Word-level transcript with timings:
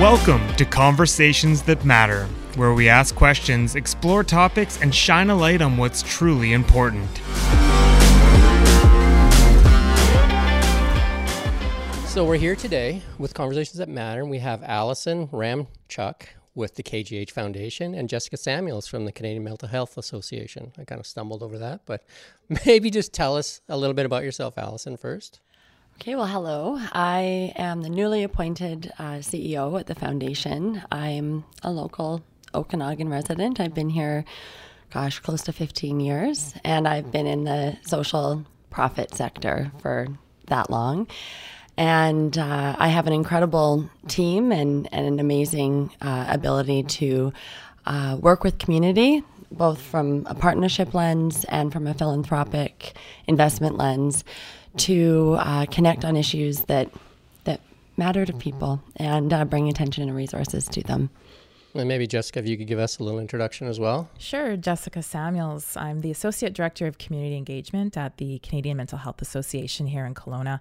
Welcome 0.00 0.52
to 0.56 0.64
Conversations 0.64 1.62
That 1.62 1.84
Matter, 1.84 2.24
where 2.56 2.74
we 2.74 2.88
ask 2.88 3.14
questions, 3.14 3.76
explore 3.76 4.24
topics, 4.24 4.82
and 4.82 4.92
shine 4.92 5.30
a 5.30 5.36
light 5.36 5.62
on 5.62 5.76
what's 5.76 6.02
truly 6.02 6.54
important. 6.54 7.08
So 12.08 12.24
we're 12.24 12.36
here 12.36 12.56
today 12.56 13.02
with 13.18 13.32
Conversations 13.34 13.78
That 13.78 13.88
Matter, 13.88 14.22
and 14.22 14.30
we 14.30 14.40
have 14.40 14.64
Allison 14.64 15.28
Ramchuk 15.28 16.22
with 16.56 16.74
the 16.74 16.82
KGH 16.82 17.30
Foundation 17.30 17.94
and 17.94 18.08
Jessica 18.08 18.36
Samuels 18.36 18.88
from 18.88 19.04
the 19.04 19.12
Canadian 19.12 19.44
Mental 19.44 19.68
Health 19.68 19.96
Association. 19.96 20.72
I 20.76 20.82
kind 20.82 20.98
of 20.98 21.06
stumbled 21.06 21.44
over 21.44 21.58
that, 21.58 21.82
but 21.86 22.04
maybe 22.66 22.90
just 22.90 23.12
tell 23.12 23.36
us 23.36 23.60
a 23.68 23.78
little 23.78 23.94
bit 23.94 24.04
about 24.04 24.24
yourself, 24.24 24.58
Allison, 24.58 24.96
first. 24.96 25.38
Okay, 26.00 26.14
well, 26.14 26.28
hello. 26.28 26.78
I 26.92 27.52
am 27.56 27.82
the 27.82 27.88
newly 27.88 28.22
appointed 28.22 28.92
uh, 29.00 29.18
CEO 29.18 29.80
at 29.80 29.88
the 29.88 29.96
foundation. 29.96 30.80
I'm 30.92 31.42
a 31.64 31.72
local 31.72 32.22
Okanagan 32.54 33.08
resident. 33.08 33.58
I've 33.58 33.74
been 33.74 33.90
here, 33.90 34.24
gosh, 34.92 35.18
close 35.18 35.42
to 35.42 35.52
15 35.52 35.98
years, 35.98 36.54
and 36.62 36.86
I've 36.86 37.10
been 37.10 37.26
in 37.26 37.42
the 37.42 37.78
social 37.82 38.46
profit 38.70 39.12
sector 39.12 39.72
for 39.80 40.06
that 40.46 40.70
long. 40.70 41.08
And 41.76 42.38
uh, 42.38 42.76
I 42.78 42.88
have 42.88 43.08
an 43.08 43.12
incredible 43.12 43.90
team 44.06 44.52
and, 44.52 44.88
and 44.92 45.04
an 45.04 45.18
amazing 45.18 45.90
uh, 46.00 46.26
ability 46.28 46.84
to 46.84 47.32
uh, 47.86 48.18
work 48.20 48.44
with 48.44 48.58
community, 48.58 49.24
both 49.50 49.82
from 49.82 50.26
a 50.26 50.34
partnership 50.36 50.94
lens 50.94 51.44
and 51.48 51.72
from 51.72 51.88
a 51.88 51.94
philanthropic 51.94 52.96
investment 53.26 53.76
lens, 53.76 54.22
to 54.78 55.36
uh, 55.38 55.66
connect 55.66 56.04
on 56.04 56.16
issues 56.16 56.62
that 56.62 56.90
that 57.44 57.60
matter 57.96 58.24
to 58.24 58.32
people 58.32 58.82
and 58.96 59.32
uh, 59.32 59.44
bring 59.44 59.68
attention 59.68 60.04
and 60.04 60.14
resources 60.14 60.66
to 60.66 60.82
them. 60.82 61.10
And 61.74 61.86
maybe 61.86 62.06
Jessica, 62.06 62.38
if 62.38 62.48
you 62.48 62.56
could 62.56 62.66
give 62.66 62.78
us 62.78 62.98
a 62.98 63.04
little 63.04 63.20
introduction 63.20 63.68
as 63.68 63.78
well. 63.78 64.08
Sure, 64.18 64.56
Jessica 64.56 65.02
Samuels. 65.02 65.76
I'm 65.76 66.00
the 66.00 66.10
Associate 66.10 66.52
Director 66.52 66.86
of 66.86 66.98
Community 66.98 67.36
Engagement 67.36 67.96
at 67.96 68.16
the 68.16 68.38
Canadian 68.38 68.78
Mental 68.78 68.98
Health 68.98 69.20
Association 69.20 69.86
here 69.86 70.06
in 70.06 70.14
Kelowna. 70.14 70.60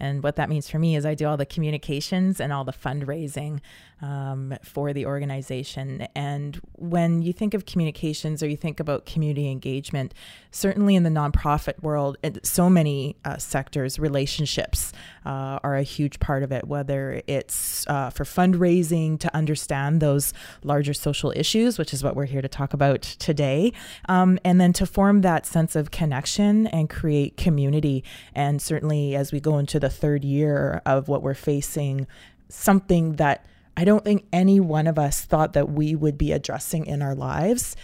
And 0.00 0.22
what 0.22 0.36
that 0.36 0.48
means 0.48 0.68
for 0.68 0.78
me 0.78 0.96
is 0.96 1.06
I 1.06 1.14
do 1.14 1.26
all 1.26 1.36
the 1.36 1.46
communications 1.46 2.40
and 2.40 2.52
all 2.52 2.64
the 2.64 2.72
fundraising 2.72 3.60
um, 4.02 4.54
for 4.62 4.92
the 4.92 5.06
organization. 5.06 6.06
And 6.14 6.60
when 6.74 7.22
you 7.22 7.32
think 7.32 7.54
of 7.54 7.64
communications 7.64 8.42
or 8.42 8.48
you 8.48 8.56
think 8.56 8.80
about 8.80 9.06
community 9.06 9.50
engagement, 9.50 10.12
certainly 10.50 10.94
in 10.94 11.04
the 11.04 11.10
nonprofit 11.10 11.82
world, 11.82 12.18
so 12.42 12.68
many 12.68 13.16
uh, 13.24 13.38
sectors, 13.38 13.98
relationships 13.98 14.92
uh, 15.24 15.58
are 15.62 15.76
a 15.76 15.82
huge 15.82 16.20
part 16.20 16.42
of 16.42 16.52
it, 16.52 16.66
whether 16.66 17.22
it's 17.26 17.86
uh, 17.86 18.10
for 18.10 18.24
fundraising 18.24 19.18
to 19.20 19.34
understand 19.34 20.00
those 20.00 20.34
larger 20.62 20.92
social 20.92 21.32
issues, 21.34 21.78
which 21.78 21.94
is 21.94 22.04
what 22.04 22.14
we're 22.14 22.26
here 22.26 22.42
to 22.42 22.48
talk 22.48 22.74
about 22.74 23.00
today, 23.02 23.72
um, 24.08 24.38
and 24.44 24.60
then 24.60 24.72
to 24.72 24.84
form 24.84 25.22
that 25.22 25.46
sense 25.46 25.76
of 25.76 25.90
connection 25.90 26.66
and 26.68 26.90
create 26.90 27.36
community. 27.36 28.04
And 28.34 28.60
certainly 28.60 29.16
as 29.16 29.32
we 29.32 29.40
go 29.40 29.58
into 29.58 29.80
the 29.80 29.90
third 29.94 30.24
year 30.24 30.82
of 30.84 31.08
what 31.08 31.22
we're 31.22 31.34
facing, 31.34 32.06
something 32.48 33.14
that 33.14 33.46
I 33.76 33.84
don't 33.84 34.04
think 34.04 34.26
any 34.32 34.60
one 34.60 34.86
of 34.86 34.98
us 34.98 35.22
thought 35.22 35.52
that 35.54 35.70
we 35.70 35.94
would 35.94 36.16
be 36.16 36.32
addressing 36.32 36.86
in 36.86 37.02
our 37.02 37.14
lives. 37.14 37.76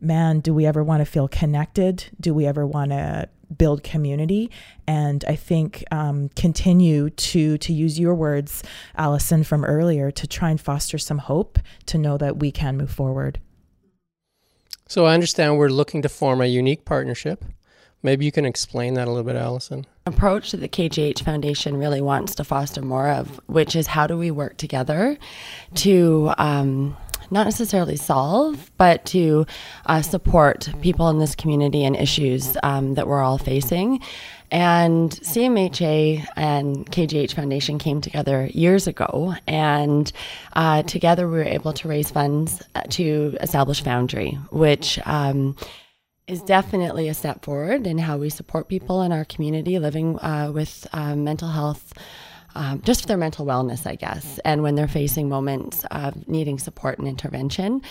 Man, 0.00 0.40
do 0.40 0.54
we 0.54 0.66
ever 0.66 0.84
want 0.84 1.00
to 1.00 1.04
feel 1.04 1.28
connected? 1.28 2.04
Do 2.20 2.34
we 2.34 2.46
ever 2.46 2.66
want 2.66 2.90
to 2.90 3.28
build 3.56 3.82
community? 3.82 4.50
And 4.86 5.24
I 5.26 5.36
think 5.36 5.84
um, 5.90 6.28
continue 6.36 7.10
to 7.10 7.58
to 7.58 7.72
use 7.72 7.98
your 7.98 8.14
words, 8.14 8.62
Allison, 8.96 9.42
from 9.42 9.64
earlier, 9.64 10.10
to 10.10 10.26
try 10.26 10.50
and 10.50 10.60
foster 10.60 10.98
some 10.98 11.18
hope 11.18 11.58
to 11.86 11.98
know 11.98 12.18
that 12.18 12.38
we 12.38 12.52
can 12.52 12.76
move 12.76 12.90
forward. 12.90 13.40
So 14.86 15.04
I 15.04 15.14
understand 15.14 15.58
we're 15.58 15.68
looking 15.68 16.02
to 16.02 16.08
form 16.08 16.40
a 16.40 16.46
unique 16.46 16.84
partnership. 16.84 17.44
Maybe 18.02 18.24
you 18.24 18.32
can 18.32 18.44
explain 18.44 18.94
that 18.94 19.08
a 19.08 19.10
little 19.10 19.24
bit, 19.24 19.36
Allison 19.36 19.86
approach 20.08 20.50
that 20.50 20.56
the 20.56 20.68
KGH 20.68 21.22
Foundation 21.22 21.76
really 21.76 22.00
wants 22.00 22.34
to 22.36 22.44
foster 22.44 22.82
more 22.82 23.08
of, 23.08 23.40
which 23.46 23.76
is 23.76 23.86
how 23.86 24.06
do 24.08 24.18
we 24.18 24.32
work 24.32 24.56
together 24.56 25.16
to 25.76 26.32
um, 26.38 26.96
not 27.30 27.44
necessarily 27.44 27.96
solve, 27.96 28.72
but 28.76 29.04
to 29.04 29.46
uh, 29.86 30.02
support 30.02 30.68
people 30.80 31.08
in 31.10 31.18
this 31.18 31.36
community 31.36 31.84
and 31.84 31.94
issues 31.94 32.56
um, 32.62 32.94
that 32.94 33.06
we're 33.06 33.22
all 33.22 33.38
facing. 33.38 34.00
And 34.50 35.10
CMHA 35.10 36.26
and 36.36 36.90
KGH 36.90 37.34
Foundation 37.34 37.78
came 37.78 38.00
together 38.00 38.46
years 38.46 38.86
ago, 38.86 39.34
and 39.46 40.10
uh, 40.54 40.82
together 40.84 41.28
we 41.28 41.36
were 41.36 41.44
able 41.44 41.74
to 41.74 41.86
raise 41.86 42.10
funds 42.10 42.62
uh, 42.74 42.80
to 42.90 43.36
establish 43.42 43.82
Foundry, 43.82 44.38
which 44.50 44.98
um, 45.04 45.54
is 46.28 46.42
definitely 46.42 47.08
a 47.08 47.14
step 47.14 47.44
forward 47.44 47.86
in 47.86 47.98
how 47.98 48.18
we 48.18 48.28
support 48.28 48.68
people 48.68 49.02
in 49.02 49.10
our 49.10 49.24
community 49.24 49.78
living 49.78 50.18
uh, 50.20 50.52
with 50.52 50.86
um, 50.92 51.24
mental 51.24 51.48
health. 51.48 51.92
Um, 52.54 52.82
just 52.82 53.02
for 53.02 53.06
their 53.06 53.16
mental 53.16 53.46
wellness, 53.46 53.86
I 53.86 53.94
guess, 53.94 54.40
and 54.44 54.62
when 54.62 54.74
they're 54.74 54.88
facing 54.88 55.28
moments 55.28 55.84
of 55.90 56.26
needing 56.26 56.58
support 56.58 56.98
and 56.98 57.06
intervention. 57.06 57.82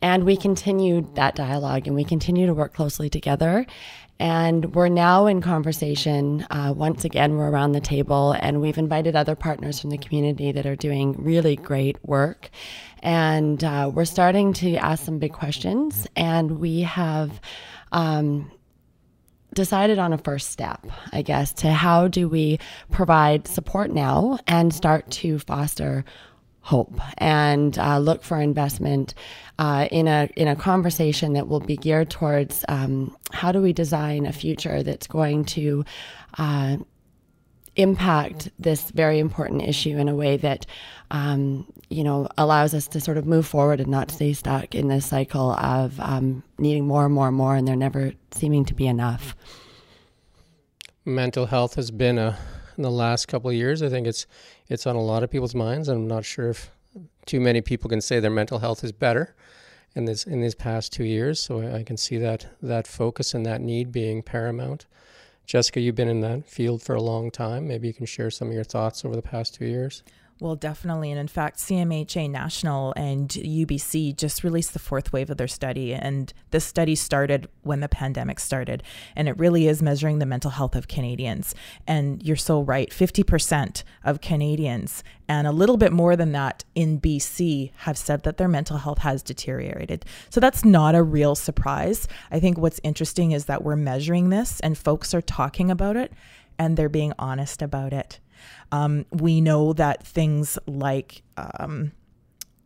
And 0.00 0.24
we 0.24 0.36
continued 0.36 1.16
that 1.16 1.34
dialogue 1.34 1.86
and 1.86 1.96
we 1.96 2.04
continue 2.04 2.46
to 2.46 2.54
work 2.54 2.74
closely 2.74 3.08
together. 3.08 3.66
And 4.20 4.74
we're 4.76 4.88
now 4.88 5.26
in 5.26 5.40
conversation. 5.40 6.46
Uh, 6.50 6.72
once 6.76 7.04
again, 7.04 7.36
we're 7.36 7.50
around 7.50 7.72
the 7.72 7.80
table 7.80 8.36
and 8.38 8.60
we've 8.60 8.78
invited 8.78 9.16
other 9.16 9.34
partners 9.34 9.80
from 9.80 9.90
the 9.90 9.98
community 9.98 10.52
that 10.52 10.66
are 10.66 10.76
doing 10.76 11.14
really 11.18 11.56
great 11.56 11.96
work. 12.04 12.50
And 13.02 13.64
uh, 13.64 13.90
we're 13.92 14.04
starting 14.04 14.52
to 14.54 14.76
ask 14.76 15.04
some 15.04 15.18
big 15.18 15.32
questions. 15.32 16.06
And 16.14 16.60
we 16.60 16.82
have 16.82 17.40
um, 17.92 18.50
decided 19.54 19.98
on 19.98 20.12
a 20.12 20.18
first 20.18 20.50
step, 20.50 20.86
I 21.12 21.22
guess, 21.22 21.52
to 21.54 21.72
how 21.72 22.08
do 22.08 22.28
we 22.28 22.58
provide 22.90 23.46
support 23.46 23.90
now 23.90 24.38
and 24.46 24.74
start 24.74 25.10
to 25.12 25.38
foster 25.38 26.04
hope 26.62 26.98
and 27.18 27.76
uh, 27.78 27.98
look 27.98 28.22
for 28.22 28.40
investment 28.40 29.14
uh, 29.58 29.88
in 29.90 30.06
a 30.06 30.28
in 30.36 30.46
a 30.46 30.54
conversation 30.54 31.32
that 31.32 31.48
will 31.48 31.60
be 31.60 31.76
geared 31.76 32.08
towards 32.08 32.64
um, 32.68 33.14
how 33.32 33.50
do 33.50 33.60
we 33.60 33.72
design 33.72 34.26
a 34.26 34.32
future 34.32 34.82
that's 34.82 35.08
going 35.08 35.44
to 35.44 35.84
uh, 36.38 36.76
impact 37.76 38.50
this 38.58 38.90
very 38.90 39.18
important 39.18 39.62
issue 39.62 39.96
in 39.96 40.08
a 40.08 40.14
way 40.14 40.36
that 40.36 40.66
um, 41.10 41.66
you 41.88 42.04
know 42.04 42.28
allows 42.36 42.74
us 42.74 42.86
to 42.88 43.00
sort 43.00 43.16
of 43.16 43.26
move 43.26 43.46
forward 43.46 43.80
and 43.80 43.88
not 43.88 44.10
stay 44.10 44.32
stuck 44.32 44.74
in 44.74 44.88
this 44.88 45.06
cycle 45.06 45.52
of 45.52 45.98
um, 46.00 46.42
needing 46.58 46.86
more 46.86 47.04
and 47.04 47.14
more 47.14 47.28
and 47.28 47.36
more 47.36 47.56
and 47.56 47.66
there 47.66 47.76
never 47.76 48.12
seeming 48.30 48.64
to 48.64 48.74
be 48.74 48.86
enough. 48.86 49.34
Mental 51.04 51.46
health 51.46 51.74
has 51.74 51.90
been 51.90 52.18
a 52.18 52.38
in 52.76 52.82
the 52.82 52.90
last 52.90 53.28
couple 53.28 53.50
of 53.50 53.54
years 53.54 53.82
i 53.82 53.88
think 53.90 54.06
it's 54.06 54.26
it's 54.72 54.86
on 54.86 54.96
a 54.96 55.02
lot 55.02 55.22
of 55.22 55.30
people's 55.30 55.54
minds. 55.54 55.88
I'm 55.88 56.08
not 56.08 56.24
sure 56.24 56.48
if 56.48 56.70
too 57.26 57.40
many 57.40 57.60
people 57.60 57.90
can 57.90 58.00
say 58.00 58.20
their 58.20 58.30
mental 58.30 58.58
health 58.58 58.82
is 58.82 58.92
better 58.92 59.34
in 59.94 60.06
this 60.06 60.24
in 60.24 60.40
these 60.40 60.54
past 60.54 60.92
two 60.92 61.04
years. 61.04 61.38
So 61.38 61.60
i 61.74 61.82
can 61.82 61.96
see 61.96 62.16
that 62.18 62.46
that 62.62 62.86
focus 62.86 63.34
and 63.34 63.44
that 63.44 63.60
need 63.60 63.92
being 63.92 64.22
paramount 64.22 64.86
Jessica, 65.46 65.80
you've 65.80 65.94
been 65.94 66.08
in 66.08 66.20
that 66.20 66.46
field 66.46 66.82
for 66.82 66.94
a 66.94 67.02
long 67.02 67.30
time. 67.30 67.66
Maybe 67.68 67.88
you 67.88 67.94
can 67.94 68.06
share 68.06 68.30
some 68.30 68.48
of 68.48 68.54
your 68.54 68.64
thoughts 68.64 69.04
over 69.04 69.16
the 69.16 69.22
past 69.22 69.54
two 69.54 69.66
years. 69.66 70.02
Well, 70.42 70.56
definitely. 70.56 71.12
And 71.12 71.20
in 71.20 71.28
fact, 71.28 71.58
CMHA 71.58 72.28
National 72.28 72.92
and 72.96 73.28
UBC 73.28 74.16
just 74.16 74.42
released 74.42 74.72
the 74.72 74.80
fourth 74.80 75.12
wave 75.12 75.30
of 75.30 75.36
their 75.36 75.46
study. 75.46 75.94
And 75.94 76.32
this 76.50 76.64
study 76.64 76.96
started 76.96 77.48
when 77.62 77.78
the 77.78 77.88
pandemic 77.88 78.40
started. 78.40 78.82
And 79.14 79.28
it 79.28 79.38
really 79.38 79.68
is 79.68 79.84
measuring 79.84 80.18
the 80.18 80.26
mental 80.26 80.50
health 80.50 80.74
of 80.74 80.88
Canadians. 80.88 81.54
And 81.86 82.20
you're 82.24 82.34
so 82.34 82.60
right 82.60 82.90
50% 82.90 83.84
of 84.02 84.20
Canadians, 84.20 85.04
and 85.28 85.46
a 85.46 85.52
little 85.52 85.76
bit 85.76 85.92
more 85.92 86.16
than 86.16 86.32
that 86.32 86.64
in 86.74 87.00
BC, 87.00 87.70
have 87.76 87.96
said 87.96 88.24
that 88.24 88.36
their 88.36 88.48
mental 88.48 88.78
health 88.78 88.98
has 88.98 89.22
deteriorated. 89.22 90.04
So 90.28 90.40
that's 90.40 90.64
not 90.64 90.96
a 90.96 91.04
real 91.04 91.36
surprise. 91.36 92.08
I 92.32 92.40
think 92.40 92.58
what's 92.58 92.80
interesting 92.82 93.30
is 93.30 93.44
that 93.44 93.62
we're 93.62 93.76
measuring 93.76 94.30
this 94.30 94.58
and 94.58 94.76
folks 94.76 95.14
are 95.14 95.22
talking 95.22 95.70
about 95.70 95.96
it 95.96 96.12
and 96.58 96.76
they're 96.76 96.88
being 96.88 97.12
honest 97.16 97.62
about 97.62 97.92
it. 97.92 98.18
Um, 98.70 99.06
we 99.10 99.40
know 99.40 99.72
that 99.74 100.06
things 100.06 100.58
like 100.66 101.22
um, 101.36 101.92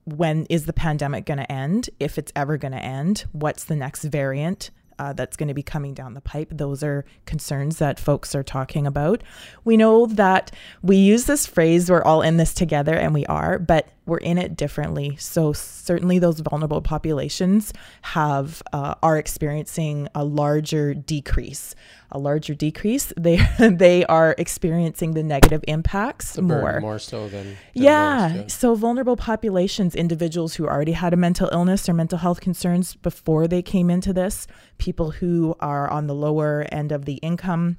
when 0.05 0.47
is 0.49 0.67
the 0.67 0.73
pandemic 0.73 1.27
going 1.27 1.39
to 1.39 1.53
end? 1.53 1.91
If 1.99 2.17
it's 2.17 2.33
ever 2.37 2.57
going 2.57 2.73
to 2.73 2.83
end, 2.83 3.27
what's 3.33 3.65
the 3.65 3.77
next 3.77 4.05
variant? 4.05 4.71
Uh, 4.99 5.13
that's 5.13 5.37
going 5.37 5.49
to 5.49 5.55
be 5.55 5.63
coming 5.63 5.93
down 5.93 6.15
the 6.15 6.23
pipe. 6.23 6.49
Those 6.51 6.83
are 6.83 7.05
concerns 7.27 7.79
that 7.79 8.01
folks 8.01 8.35
are 8.35 8.43
talking 8.43 8.87
about. 8.87 9.23
We 9.63 9.77
know 9.77 10.07
that 10.07 10.53
we 10.81 10.97
use 10.97 11.27
this 11.27 11.47
phrase, 11.47 11.91
we're 11.91 12.03
all 12.03 12.23
in 12.23 12.39
this 12.39 12.55
together, 12.55 12.95
and 12.95 13.13
we 13.13 13.27
are, 13.27 13.59
but 13.59 13.89
we're 14.07 14.19
in 14.19 14.39
it 14.39 14.57
differently. 14.57 15.17
So 15.17 15.53
certainly 15.53 16.19
those 16.19 16.41
vulnerable 16.41 16.81
populations 16.81 17.73
have 18.03 18.63
uh, 18.73 18.95
are 19.03 19.19
experiencing 19.19 20.09
a 20.15 20.25
larger 20.25 20.95
decrease. 20.95 21.75
A 22.13 22.19
larger 22.19 22.55
decrease. 22.55 23.13
They 23.27 23.39
they 23.59 24.05
are 24.07 24.35
experiencing 24.39 25.15
the 25.15 25.23
negative 25.25 25.65
impacts 25.67 26.35
The 26.35 26.43
more. 26.43 26.81
more 26.81 26.99
so 27.01 27.29
than, 27.29 27.45
than 27.47 27.57
Yeah. 27.75 28.29
most, 28.29 28.35
yeah. 28.37 28.47
So 28.49 28.75
vulnerable 28.77 29.17
populations, 29.17 29.95
individuals 29.97 30.55
who 30.55 30.67
already 30.67 30.93
had 30.93 31.13
a 31.13 31.17
mental 31.17 31.49
illness 31.53 31.89
or 31.89 31.93
mental 31.95 32.19
health 32.19 32.41
concerns 32.41 32.95
before 32.95 33.49
they 33.49 33.63
came 33.63 33.91
into 33.91 34.13
this, 34.13 34.47
people 34.79 35.11
who 35.13 35.57
are 35.61 35.91
on 35.91 36.07
the 36.07 36.15
lower 36.15 36.65
end 36.71 36.93
of 36.93 37.05
the 37.07 37.15
income, 37.15 37.77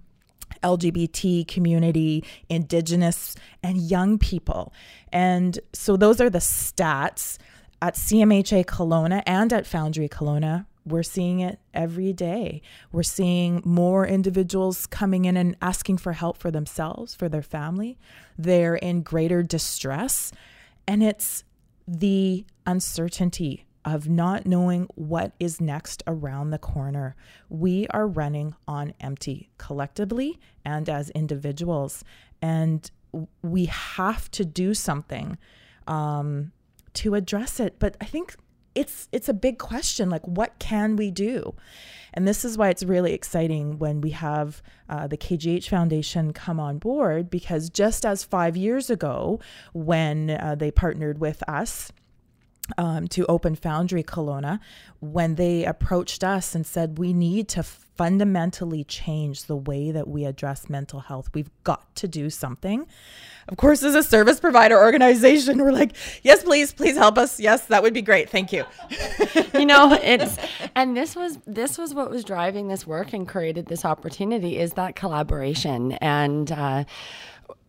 LGBT 0.61 1.47
community, 1.47 2.23
indigenous, 2.49 3.35
and 3.63 3.77
young 3.77 4.17
people. 4.17 4.73
And 5.11 5.59
so 5.73 5.97
those 5.97 6.19
are 6.21 6.29
the 6.29 6.39
stats 6.39 7.37
at 7.81 7.95
CMHA 7.95 8.65
Kelowna 8.65 9.23
and 9.25 9.53
at 9.53 9.67
Foundry 9.67 10.09
Kelowna. 10.09 10.65
We're 10.85 11.03
seeing 11.03 11.41
it 11.41 11.59
every 11.73 12.13
day. 12.13 12.61
We're 12.91 13.03
seeing 13.03 13.61
more 13.65 14.07
individuals 14.07 14.87
coming 14.87 15.25
in 15.25 15.35
and 15.35 15.57
asking 15.61 15.97
for 15.97 16.13
help 16.13 16.37
for 16.37 16.49
themselves, 16.49 17.13
for 17.13 17.27
their 17.27 17.41
family. 17.41 17.99
They're 18.37 18.75
in 18.75 19.01
greater 19.01 19.43
distress. 19.43 20.31
And 20.87 21.03
it's 21.03 21.43
the 21.87 22.45
uncertainty 22.65 23.66
of 23.87 24.09
not 24.09 24.45
knowing 24.45 24.85
what 24.95 25.31
is 25.39 25.61
next 25.61 26.03
around 26.05 26.49
the 26.49 26.57
corner. 26.57 27.15
We 27.47 27.87
are 27.91 28.05
running 28.05 28.53
on 28.67 28.93
empty 28.99 29.49
collectively 29.57 30.41
and 30.65 30.89
as 30.89 31.09
individuals. 31.11 32.03
And 32.41 32.91
we 33.41 33.65
have 33.65 34.29
to 34.31 34.43
do 34.43 34.73
something 34.73 35.37
um, 35.87 36.51
to 36.95 37.15
address 37.15 37.61
it. 37.61 37.79
But 37.79 37.95
I 38.01 38.05
think 38.05 38.35
it's 38.75 39.07
it's 39.13 39.29
a 39.29 39.33
big 39.33 39.57
question 39.57 40.07
like 40.07 40.23
what 40.27 40.59
can 40.59 40.97
we 40.97 41.09
do 41.09 41.55
and 42.13 42.27
this 42.27 42.45
is 42.45 42.59
why 42.59 42.69
it's 42.69 42.83
really 42.83 43.11
exciting 43.11 43.79
when 43.79 44.01
we 44.01 44.11
have 44.11 44.61
uh, 44.87 45.07
the 45.07 45.17
kgh 45.17 45.67
foundation 45.67 46.31
come 46.31 46.59
on 46.59 46.77
board 46.77 47.27
because 47.27 47.71
just 47.71 48.05
as 48.05 48.23
five 48.23 48.55
years 48.55 48.91
ago 48.91 49.39
when 49.73 50.29
uh, 50.29 50.53
they 50.53 50.69
partnered 50.69 51.17
with 51.17 51.41
us 51.49 51.91
um, 52.77 53.07
to 53.09 53.25
open 53.27 53.55
Foundry 53.55 54.03
Kelowna 54.03 54.59
when 54.99 55.35
they 55.35 55.65
approached 55.65 56.23
us 56.23 56.55
and 56.55 56.65
said, 56.65 56.97
We 56.97 57.13
need 57.13 57.47
to 57.49 57.63
fundamentally 57.63 58.83
change 58.83 59.45
the 59.45 59.55
way 59.55 59.91
that 59.91 60.07
we 60.07 60.25
address 60.25 60.69
mental 60.69 60.99
health. 61.01 61.29
We've 61.33 61.49
got 61.63 61.95
to 61.95 62.07
do 62.07 62.29
something. 62.29 62.85
Of 63.47 63.57
course, 63.57 63.81
as 63.81 63.95
a 63.95 64.03
service 64.03 64.39
provider 64.39 64.77
organization, 64.77 65.59
we're 65.59 65.71
like, 65.71 65.95
Yes, 66.23 66.43
please, 66.43 66.73
please 66.73 66.97
help 66.97 67.17
us. 67.17 67.39
Yes, 67.39 67.65
that 67.67 67.83
would 67.83 67.93
be 67.93 68.01
great. 68.01 68.29
Thank 68.29 68.51
you. 68.51 68.65
you 69.53 69.65
know 69.65 69.97
it's 70.01 70.37
and 70.75 70.95
this 70.95 71.15
was 71.15 71.39
this 71.45 71.77
was 71.77 71.93
what 71.93 72.09
was 72.09 72.23
driving 72.23 72.67
this 72.67 72.85
work 72.85 73.13
and 73.13 73.27
created 73.27 73.67
this 73.67 73.85
opportunity 73.85 74.57
is 74.57 74.73
that 74.73 74.95
collaboration 74.95 75.93
and 75.93 76.51
uh, 76.51 76.83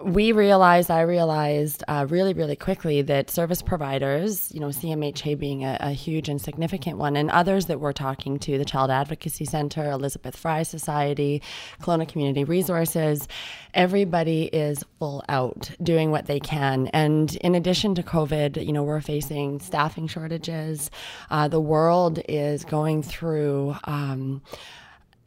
we 0.00 0.30
realized 0.32 0.90
i 0.90 1.00
realized 1.00 1.82
uh, 1.88 2.06
really 2.08 2.32
really 2.32 2.56
quickly 2.56 3.02
that 3.02 3.30
service 3.30 3.62
providers 3.62 4.50
you 4.54 4.60
know 4.60 4.68
cmha 4.68 5.38
being 5.38 5.64
a, 5.64 5.76
a, 5.80 5.90
huge 5.90 6.28
and 6.28 6.40
significant 6.40 6.98
one 6.98 7.16
and 7.16 7.30
others 7.30 7.66
that 7.66 7.80
we're 7.80 7.92
talking 7.92 8.38
to 8.38 8.58
the 8.58 8.64
child 8.64 8.90
advocacy 8.90 9.44
center 9.44 9.90
elizabeth 9.90 10.36
fry 10.36 10.62
society 10.62 11.42
kelowna 11.82 12.08
community 12.08 12.44
resources 12.44 13.26
everybody 13.74 14.44
is 14.44 14.84
full 14.98 15.24
out 15.28 15.70
doing 15.82 16.10
what 16.10 16.26
they 16.26 16.40
can. 16.40 16.88
And 16.88 17.34
in 17.36 17.54
addition 17.54 17.94
to 17.96 18.02
covid 18.02 18.64
you 18.64 18.72
know 18.72 18.82
we're 18.82 19.00
facing 19.00 19.60
staffing 19.60 20.06
shortages. 20.08 20.90
Uh, 21.30 21.48
the 21.48 21.60
world 21.60 22.20
is 22.28 22.64
going 22.64 23.02
through 23.02 23.76
um, 23.84 24.42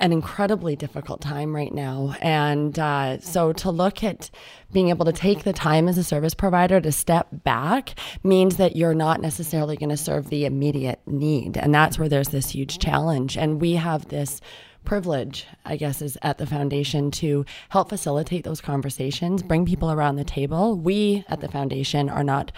an 0.01 0.11
incredibly 0.11 0.75
difficult 0.75 1.21
time 1.21 1.55
right 1.55 1.73
now. 1.73 2.15
And 2.21 2.77
uh, 2.77 3.19
so 3.19 3.53
to 3.53 3.69
look 3.69 4.03
at 4.03 4.31
being 4.73 4.89
able 4.89 5.05
to 5.05 5.13
take 5.13 5.43
the 5.43 5.53
time 5.53 5.87
as 5.87 5.97
a 5.97 6.03
service 6.03 6.33
provider 6.33 6.81
to 6.81 6.91
step 6.91 7.27
back 7.31 7.97
means 8.23 8.57
that 8.57 8.75
you're 8.75 8.95
not 8.95 9.21
necessarily 9.21 9.77
going 9.77 9.89
to 9.89 9.97
serve 9.97 10.29
the 10.29 10.45
immediate 10.45 10.99
need. 11.05 11.55
And 11.55 11.73
that's 11.73 11.99
where 11.99 12.09
there's 12.09 12.29
this 12.29 12.49
huge 12.49 12.79
challenge. 12.79 13.37
And 13.37 13.61
we 13.61 13.73
have 13.73 14.07
this 14.07 14.41
privilege, 14.83 15.45
I 15.63 15.77
guess, 15.77 16.01
is 16.01 16.17
at 16.23 16.39
the 16.39 16.47
foundation 16.47 17.11
to 17.11 17.45
help 17.69 17.89
facilitate 17.89 18.43
those 18.43 18.61
conversations, 18.61 19.43
bring 19.43 19.65
people 19.65 19.91
around 19.91 20.15
the 20.15 20.23
table. 20.23 20.75
We 20.75 21.23
at 21.27 21.41
the 21.41 21.47
foundation 21.47 22.09
are 22.09 22.23
not 22.23 22.51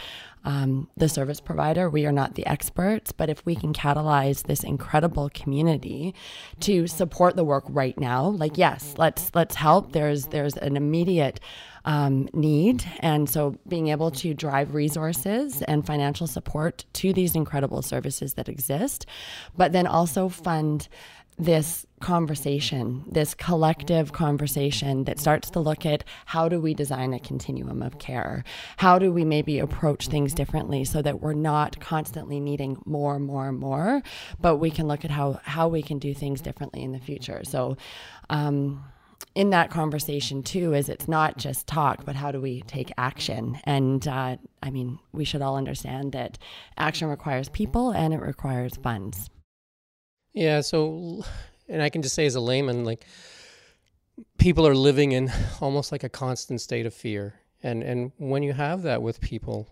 um, 0.43 0.89
the 0.97 1.09
service 1.09 1.39
provider. 1.39 1.89
We 1.89 2.05
are 2.05 2.11
not 2.11 2.35
the 2.35 2.45
experts, 2.45 3.11
but 3.11 3.29
if 3.29 3.45
we 3.45 3.55
can 3.55 3.73
catalyze 3.73 4.43
this 4.43 4.63
incredible 4.63 5.29
community 5.33 6.13
to 6.61 6.87
support 6.87 7.35
the 7.35 7.43
work 7.43 7.63
right 7.67 7.97
now, 7.99 8.25
like 8.25 8.57
yes, 8.57 8.95
let's 8.97 9.31
let's 9.33 9.55
help. 9.55 9.93
There's 9.93 10.27
there's 10.27 10.55
an 10.57 10.75
immediate 10.77 11.39
um, 11.85 12.29
need, 12.33 12.85
and 12.99 13.29
so 13.29 13.55
being 13.67 13.89
able 13.89 14.11
to 14.11 14.33
drive 14.33 14.73
resources 14.73 15.61
and 15.63 15.85
financial 15.85 16.27
support 16.27 16.85
to 16.93 17.13
these 17.13 17.35
incredible 17.35 17.81
services 17.81 18.35
that 18.35 18.47
exist, 18.47 19.05
but 19.57 19.71
then 19.73 19.87
also 19.87 20.29
fund 20.29 20.87
this 21.37 21.85
conversation, 21.99 23.03
this 23.07 23.33
collective 23.33 24.11
conversation 24.13 25.05
that 25.05 25.19
starts 25.19 25.49
to 25.49 25.59
look 25.59 25.85
at 25.85 26.03
how 26.25 26.47
do 26.47 26.59
we 26.59 26.73
design 26.73 27.13
a 27.13 27.19
continuum 27.19 27.81
of 27.81 27.97
care? 27.97 28.43
How 28.77 28.99
do 28.99 29.11
we 29.11 29.25
maybe 29.25 29.59
approach 29.59 30.07
things 30.07 30.33
differently 30.33 30.83
so 30.83 31.01
that 31.01 31.21
we're 31.21 31.33
not 31.33 31.79
constantly 31.79 32.39
needing 32.39 32.81
more, 32.85 33.19
more, 33.19 33.51
more, 33.51 34.03
but 34.39 34.57
we 34.57 34.69
can 34.69 34.87
look 34.87 35.03
at 35.03 35.11
how, 35.11 35.39
how 35.43 35.67
we 35.67 35.81
can 35.81 35.97
do 35.97 36.13
things 36.13 36.41
differently 36.41 36.83
in 36.83 36.91
the 36.91 36.99
future. 36.99 37.41
So, 37.43 37.77
um, 38.29 38.83
in 39.35 39.49
that 39.49 39.71
conversation 39.71 40.43
too 40.43 40.73
is 40.73 40.89
it's 40.89 41.07
not 41.07 41.37
just 41.37 41.67
talk 41.67 42.05
but 42.05 42.15
how 42.15 42.31
do 42.31 42.39
we 42.39 42.61
take 42.63 42.91
action 42.97 43.59
and 43.63 44.07
uh, 44.07 44.35
i 44.61 44.69
mean 44.69 44.99
we 45.11 45.25
should 45.25 45.41
all 45.41 45.57
understand 45.57 46.11
that 46.11 46.37
action 46.77 47.07
requires 47.07 47.49
people 47.49 47.91
and 47.91 48.13
it 48.13 48.21
requires 48.21 48.75
funds 48.77 49.29
Yeah, 50.33 50.61
so 50.61 51.23
and 51.69 51.81
I 51.81 51.89
can 51.89 52.01
just 52.01 52.15
say 52.15 52.25
as 52.25 52.35
a 52.35 52.39
layman, 52.41 52.83
like 52.83 53.05
people 54.37 54.67
are 54.67 54.75
living 54.75 55.11
in 55.11 55.31
almost 55.61 55.91
like 55.91 56.03
a 56.03 56.09
constant 56.09 56.61
state 56.61 56.85
of 56.85 56.93
fear. 56.93 57.35
And 57.61 57.83
and 57.83 58.11
when 58.17 58.43
you 58.43 58.53
have 58.53 58.81
that 58.81 59.01
with 59.01 59.21
people, 59.21 59.69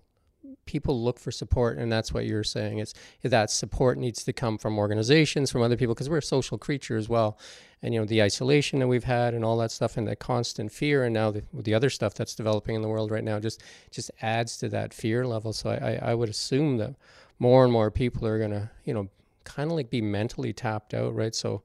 people 0.65 1.03
look 1.03 1.19
for 1.19 1.31
support 1.31 1.77
and 1.77 1.91
that's 1.91 2.13
what 2.13 2.25
you're 2.25 2.43
saying 2.43 2.79
is 2.79 2.93
that 3.23 3.49
support 3.49 3.97
needs 3.97 4.23
to 4.23 4.33
come 4.33 4.57
from 4.57 4.77
organizations, 4.77 5.51
from 5.51 5.61
other 5.61 5.75
people 5.75 5.93
because 5.93 6.09
we're 6.09 6.21
social 6.21 6.57
creature 6.57 6.97
as 6.97 7.09
well. 7.09 7.37
And 7.83 7.93
you 7.93 7.99
know, 7.99 8.05
the 8.05 8.21
isolation 8.21 8.79
that 8.79 8.87
we've 8.87 9.03
had 9.03 9.33
and 9.33 9.43
all 9.43 9.57
that 9.57 9.71
stuff 9.71 9.97
and 9.97 10.07
that 10.07 10.19
constant 10.19 10.71
fear 10.71 11.03
and 11.03 11.13
now 11.13 11.31
the, 11.31 11.43
the 11.53 11.73
other 11.73 11.89
stuff 11.89 12.13
that's 12.13 12.35
developing 12.35 12.75
in 12.75 12.81
the 12.81 12.87
world 12.87 13.09
right 13.09 13.23
now 13.23 13.39
just 13.39 13.63
just 13.89 14.11
adds 14.21 14.57
to 14.57 14.69
that 14.69 14.93
fear 14.93 15.25
level. 15.25 15.51
So 15.51 15.71
I, 15.71 15.75
I, 15.75 16.11
I 16.11 16.13
would 16.13 16.29
assume 16.29 16.77
that 16.77 16.93
more 17.39 17.63
and 17.63 17.73
more 17.73 17.89
people 17.89 18.27
are 18.27 18.39
gonna, 18.39 18.69
you 18.85 18.93
know, 18.93 19.09
kind 19.43 19.71
of 19.71 19.75
like 19.75 19.89
be 19.89 20.01
mentally 20.01 20.53
tapped 20.53 20.93
out, 20.93 21.15
right? 21.15 21.33
So 21.33 21.63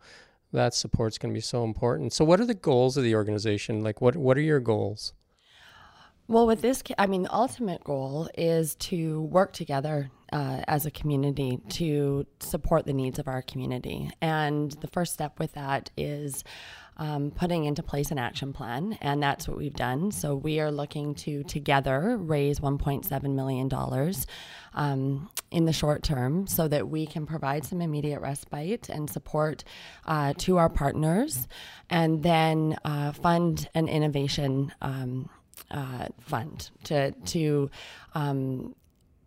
that 0.52 0.74
support's 0.74 1.18
going 1.18 1.32
to 1.32 1.36
be 1.36 1.42
so 1.42 1.64
important. 1.64 2.12
So 2.12 2.24
what 2.24 2.40
are 2.40 2.46
the 2.46 2.54
goals 2.54 2.96
of 2.96 3.04
the 3.04 3.14
organization? 3.14 3.82
Like 3.82 4.00
what 4.00 4.16
what 4.16 4.36
are 4.38 4.42
your 4.42 4.60
goals? 4.60 5.12
Well, 6.28 6.46
with 6.46 6.60
this, 6.60 6.82
I 6.98 7.06
mean, 7.06 7.22
the 7.22 7.32
ultimate 7.32 7.84
goal 7.84 8.28
is 8.36 8.74
to 8.76 9.22
work 9.22 9.52
together 9.52 10.10
uh, 10.32 10.62
as 10.66 10.84
a 10.84 10.90
community 10.90 11.60
to 11.68 12.26
support 12.40 12.84
the 12.84 12.92
needs 12.92 13.20
of 13.20 13.28
our 13.28 13.42
community. 13.42 14.10
And 14.20 14.72
the 14.72 14.88
first 14.88 15.12
step 15.12 15.38
with 15.38 15.52
that 15.52 15.90
is 15.96 16.42
um, 16.96 17.30
putting 17.30 17.64
into 17.64 17.82
place 17.82 18.10
an 18.10 18.18
action 18.18 18.52
plan, 18.52 18.98
and 19.00 19.22
that's 19.22 19.46
what 19.46 19.56
we've 19.56 19.74
done. 19.74 20.10
So 20.10 20.34
we 20.34 20.58
are 20.58 20.72
looking 20.72 21.14
to 21.16 21.44
together 21.44 22.16
raise 22.16 22.58
$1.7 22.58 23.34
million 23.34 23.70
um, 24.74 25.30
in 25.52 25.64
the 25.64 25.72
short 25.72 26.02
term 26.02 26.46
so 26.48 26.66
that 26.68 26.88
we 26.88 27.06
can 27.06 27.24
provide 27.26 27.64
some 27.64 27.80
immediate 27.80 28.20
respite 28.20 28.88
and 28.88 29.08
support 29.08 29.62
uh, 30.06 30.32
to 30.38 30.56
our 30.56 30.70
partners, 30.70 31.46
and 31.88 32.22
then 32.24 32.76
uh, 32.84 33.12
fund 33.12 33.68
an 33.74 33.86
innovation. 33.88 34.72
Um, 34.82 35.28
uh, 35.70 36.06
fund 36.20 36.70
to 36.84 37.12
to 37.12 37.70
um, 38.14 38.74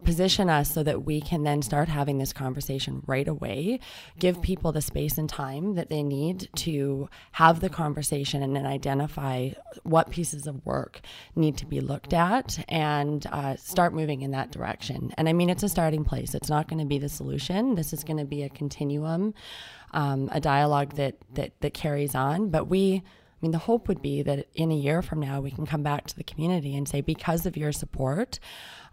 position 0.03 0.49
us 0.49 0.73
so 0.73 0.81
that 0.81 1.05
we 1.05 1.19
can 1.19 1.43
then 1.43 1.61
start 1.61 1.89
having 1.89 2.19
this 2.19 2.31
conversation 2.31 3.03
right 3.05 3.27
away. 3.27 3.79
Give 4.17 4.41
people 4.41 4.71
the 4.71 4.81
space 4.81 5.17
and 5.17 5.27
time 5.27 5.75
that 5.75 5.89
they 5.89 6.03
need 6.03 6.47
to 6.57 7.09
have 7.33 7.59
the 7.59 7.69
conversation 7.69 8.41
and 8.41 8.55
then 8.55 8.65
identify 8.65 9.49
what 9.83 10.09
pieces 10.09 10.47
of 10.47 10.65
work 10.65 11.01
need 11.35 11.57
to 11.57 11.65
be 11.65 11.81
looked 11.81 12.13
at 12.13 12.63
and 12.69 13.25
uh, 13.31 13.57
start 13.57 13.93
moving 13.93 14.21
in 14.21 14.31
that 14.31 14.51
direction. 14.51 15.11
And 15.17 15.27
i 15.27 15.33
mean 15.33 15.49
it's 15.49 15.63
a 15.63 15.69
starting 15.69 16.05
place. 16.05 16.33
It's 16.33 16.49
not 16.49 16.67
going 16.69 16.79
to 16.79 16.85
be 16.85 16.97
the 16.97 17.09
solution. 17.09 17.75
This 17.75 17.91
is 17.91 18.03
going 18.03 18.17
to 18.17 18.25
be 18.25 18.43
a 18.43 18.49
continuum 18.49 19.33
um, 19.91 20.29
a 20.31 20.39
dialogue 20.39 20.93
that, 20.95 21.15
that 21.33 21.59
that 21.61 21.73
carries 21.73 22.15
on. 22.15 22.49
But 22.49 22.65
we 22.65 23.03
I 23.39 23.45
mean, 23.45 23.51
the 23.51 23.57
hope 23.57 23.87
would 23.87 24.01
be 24.01 24.21
that 24.23 24.47
in 24.53 24.71
a 24.71 24.75
year 24.75 25.01
from 25.01 25.21
now, 25.21 25.39
we 25.39 25.51
can 25.51 25.65
come 25.65 25.81
back 25.81 26.07
to 26.07 26.15
the 26.15 26.23
community 26.23 26.75
and 26.75 26.87
say, 26.87 26.99
because 26.99 27.45
of 27.45 27.55
your 27.55 27.71
support, 27.71 28.39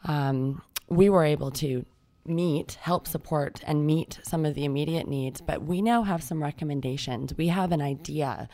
um, 0.05 0.63
we 0.89 1.09
were 1.09 1.25
able 1.25 1.51
to 1.51 1.85
meet, 2.25 2.75
help 2.81 3.09
support, 3.09 3.61
and 3.67 3.87
meet 3.87 4.19
some 4.23 4.45
of 4.45 4.55
the 4.55 4.65
immediate 4.65 5.09
needs. 5.09 5.41
But 5.41 5.63
we 5.63 5.83
now 5.83 6.03
have 6.03 6.23
some 6.23 6.43
recommendations. 6.43 7.35
We 7.37 7.49
have 7.49 7.73
an 7.73 7.81
idea 7.81 8.49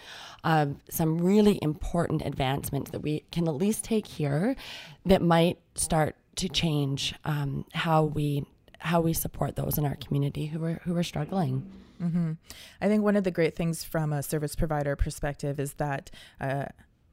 of 0.44 0.76
some 0.88 1.18
really 1.18 1.58
important 1.62 2.22
advancements 2.24 2.90
that 2.90 3.00
we 3.00 3.24
can 3.30 3.48
at 3.48 3.54
least 3.54 3.84
take 3.84 4.06
here 4.06 4.56
that 5.04 5.22
might 5.22 5.58
start 5.74 6.16
to 6.36 6.48
change 6.48 7.14
um, 7.24 7.64
how 7.72 8.04
we 8.04 8.46
how 8.78 9.00
we 9.00 9.12
support 9.12 9.54
those 9.54 9.78
in 9.78 9.84
our 9.84 9.94
community 9.96 10.46
who 10.46 10.64
are 10.64 10.80
who 10.84 10.96
are 10.96 11.02
struggling. 11.02 11.70
Mm-hmm. 12.02 12.32
I 12.80 12.88
think 12.88 13.02
one 13.02 13.16
of 13.16 13.24
the 13.24 13.30
great 13.30 13.54
things 13.54 13.84
from 13.84 14.12
a 14.12 14.22
service 14.22 14.54
provider 14.54 14.96
perspective 14.96 15.60
is 15.60 15.74
that. 15.74 16.10
Uh, 16.40 16.66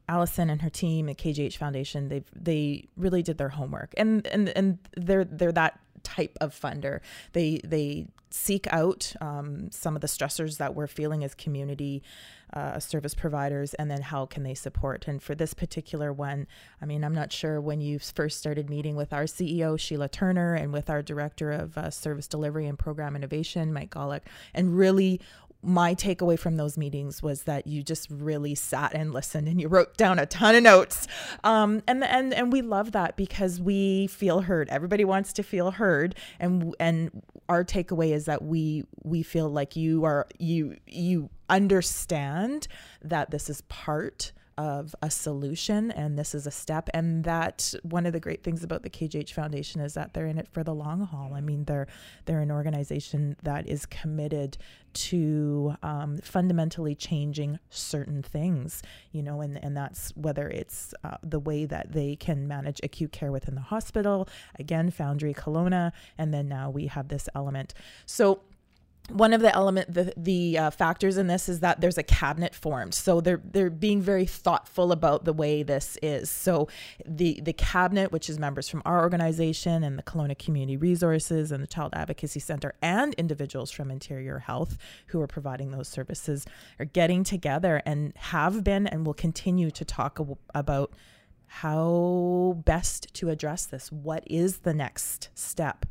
Allison 0.08 0.50
and 0.50 0.60
her 0.62 0.70
team 0.70 1.08
at 1.08 1.18
KGH 1.18 1.56
Foundation, 1.56 2.08
they 2.08 2.24
they 2.34 2.88
really 2.96 3.22
did 3.22 3.38
their 3.38 3.50
homework, 3.50 3.94
and 3.96 4.26
and 4.26 4.48
and 4.48 4.78
they're 4.96 5.24
they're 5.24 5.52
that 5.52 5.78
type 6.02 6.36
of 6.40 6.58
funder. 6.58 7.00
They 7.32 7.60
they 7.64 8.06
seek 8.30 8.66
out 8.72 9.12
um, 9.20 9.70
some 9.72 9.96
of 9.96 10.00
the 10.00 10.06
stressors 10.06 10.58
that 10.58 10.74
we're 10.74 10.86
feeling 10.86 11.24
as 11.24 11.34
community 11.34 12.02
uh, 12.52 12.78
service 12.78 13.14
providers, 13.14 13.74
and 13.74 13.90
then 13.90 14.02
how 14.02 14.26
can 14.26 14.42
they 14.42 14.54
support? 14.54 15.06
And 15.06 15.22
for 15.22 15.34
this 15.34 15.54
particular 15.54 16.12
one, 16.12 16.46
I 16.80 16.86
mean, 16.86 17.04
I'm 17.04 17.14
not 17.14 17.32
sure 17.32 17.60
when 17.60 17.80
you 17.80 17.98
first 17.98 18.38
started 18.38 18.70
meeting 18.70 18.96
with 18.96 19.12
our 19.12 19.24
CEO 19.24 19.78
Shelagh 19.78 20.10
Turner 20.10 20.54
and 20.54 20.72
with 20.72 20.90
our 20.90 21.02
director 21.02 21.52
of 21.52 21.76
uh, 21.76 21.90
service 21.90 22.26
delivery 22.26 22.66
and 22.66 22.78
program 22.78 23.16
innovation 23.16 23.72
Mike 23.72 23.90
Golick, 23.90 24.22
and 24.54 24.76
really 24.76 25.20
my 25.62 25.94
takeaway 25.94 26.38
from 26.38 26.56
those 26.56 26.78
meetings 26.78 27.22
was 27.22 27.42
that 27.42 27.66
you 27.66 27.82
just 27.82 28.08
really 28.10 28.54
sat 28.54 28.94
and 28.94 29.12
listened 29.12 29.46
and 29.46 29.60
you 29.60 29.68
wrote 29.68 29.96
down 29.96 30.18
a 30.18 30.26
ton 30.26 30.54
of 30.54 30.62
notes. 30.62 31.06
Um, 31.44 31.82
and 31.86 32.02
and 32.02 32.32
and 32.32 32.52
we 32.52 32.62
love 32.62 32.92
that 32.92 33.16
because 33.16 33.60
we 33.60 34.06
feel 34.06 34.42
heard. 34.42 34.68
Everybody 34.70 35.04
wants 35.04 35.32
to 35.34 35.42
feel 35.42 35.72
heard. 35.72 36.14
And 36.38 36.74
and 36.80 37.22
our 37.48 37.64
takeaway 37.64 38.12
is 38.12 38.24
that 38.24 38.42
we 38.42 38.84
we 39.02 39.22
feel 39.22 39.48
like 39.48 39.76
you 39.76 40.04
are 40.04 40.26
you 40.38 40.76
you 40.86 41.28
understand 41.48 42.68
that 43.02 43.30
this 43.30 43.50
is 43.50 43.60
part 43.62 44.32
of 44.58 44.94
a 45.02 45.10
solution 45.10 45.90
and 45.90 46.18
this 46.18 46.34
is 46.34 46.46
a 46.46 46.50
step 46.50 46.88
and 46.92 47.24
that 47.24 47.74
one 47.82 48.06
of 48.06 48.12
the 48.12 48.20
great 48.20 48.42
things 48.42 48.62
about 48.62 48.82
the 48.82 48.90
KGH 48.90 49.32
Foundation 49.32 49.80
is 49.80 49.94
that 49.94 50.14
they're 50.14 50.26
in 50.26 50.38
it 50.38 50.48
for 50.48 50.62
the 50.62 50.74
long 50.74 51.02
haul. 51.02 51.34
I 51.34 51.40
mean 51.40 51.64
they're 51.64 51.86
they're 52.26 52.40
an 52.40 52.50
organization 52.50 53.36
that 53.42 53.68
is 53.68 53.86
committed 53.86 54.58
to 54.92 55.74
um, 55.82 56.18
fundamentally 56.18 56.94
changing 56.94 57.58
certain 57.70 58.22
things, 58.22 58.82
you 59.12 59.22
know, 59.22 59.40
and, 59.40 59.62
and 59.62 59.76
that's 59.76 60.10
whether 60.16 60.48
it's 60.48 60.94
uh, 61.04 61.16
the 61.22 61.38
way 61.38 61.64
that 61.64 61.92
they 61.92 62.16
can 62.16 62.48
manage 62.48 62.80
acute 62.82 63.12
care 63.12 63.30
within 63.30 63.54
the 63.54 63.60
hospital, 63.60 64.28
again, 64.58 64.90
Foundry 64.90 65.32
Kelowna, 65.32 65.92
and 66.18 66.34
then 66.34 66.48
now 66.48 66.70
we 66.70 66.86
have 66.88 67.08
this 67.08 67.28
element. 67.34 67.74
So 68.06 68.40
one 69.12 69.32
of 69.32 69.40
the 69.40 69.54
element 69.54 69.92
the 69.92 70.12
the 70.16 70.58
uh, 70.58 70.70
factors 70.70 71.16
in 71.16 71.26
this 71.26 71.48
is 71.48 71.60
that 71.60 71.80
there's 71.80 71.98
a 71.98 72.02
cabinet 72.02 72.54
formed. 72.54 72.94
So 72.94 73.20
they're 73.20 73.40
they're 73.44 73.70
being 73.70 74.00
very 74.00 74.26
thoughtful 74.26 74.92
about 74.92 75.24
the 75.24 75.32
way 75.32 75.62
this 75.62 75.98
is. 76.02 76.30
So 76.30 76.68
the 77.06 77.40
the 77.42 77.52
cabinet 77.52 78.12
which 78.12 78.28
is 78.28 78.38
members 78.38 78.68
from 78.68 78.82
our 78.84 79.00
organization 79.00 79.82
and 79.84 79.98
the 79.98 80.02
Kelowna 80.02 80.38
Community 80.38 80.76
Resources 80.76 81.52
and 81.52 81.62
the 81.62 81.66
Child 81.66 81.92
Advocacy 81.94 82.40
Center 82.40 82.74
and 82.82 83.14
individuals 83.14 83.70
from 83.70 83.90
Interior 83.90 84.38
Health 84.38 84.78
who 85.08 85.20
are 85.20 85.26
providing 85.26 85.70
those 85.70 85.88
services 85.88 86.46
are 86.78 86.84
getting 86.84 87.24
together 87.24 87.82
and 87.84 88.12
have 88.16 88.64
been 88.64 88.86
and 88.86 89.06
will 89.06 89.14
continue 89.14 89.70
to 89.70 89.84
talk 89.84 90.20
about 90.54 90.92
how 91.46 92.62
best 92.64 93.12
to 93.12 93.28
address 93.28 93.66
this. 93.66 93.90
What 93.90 94.22
is 94.28 94.58
the 94.58 94.72
next 94.72 95.30
step 95.34 95.84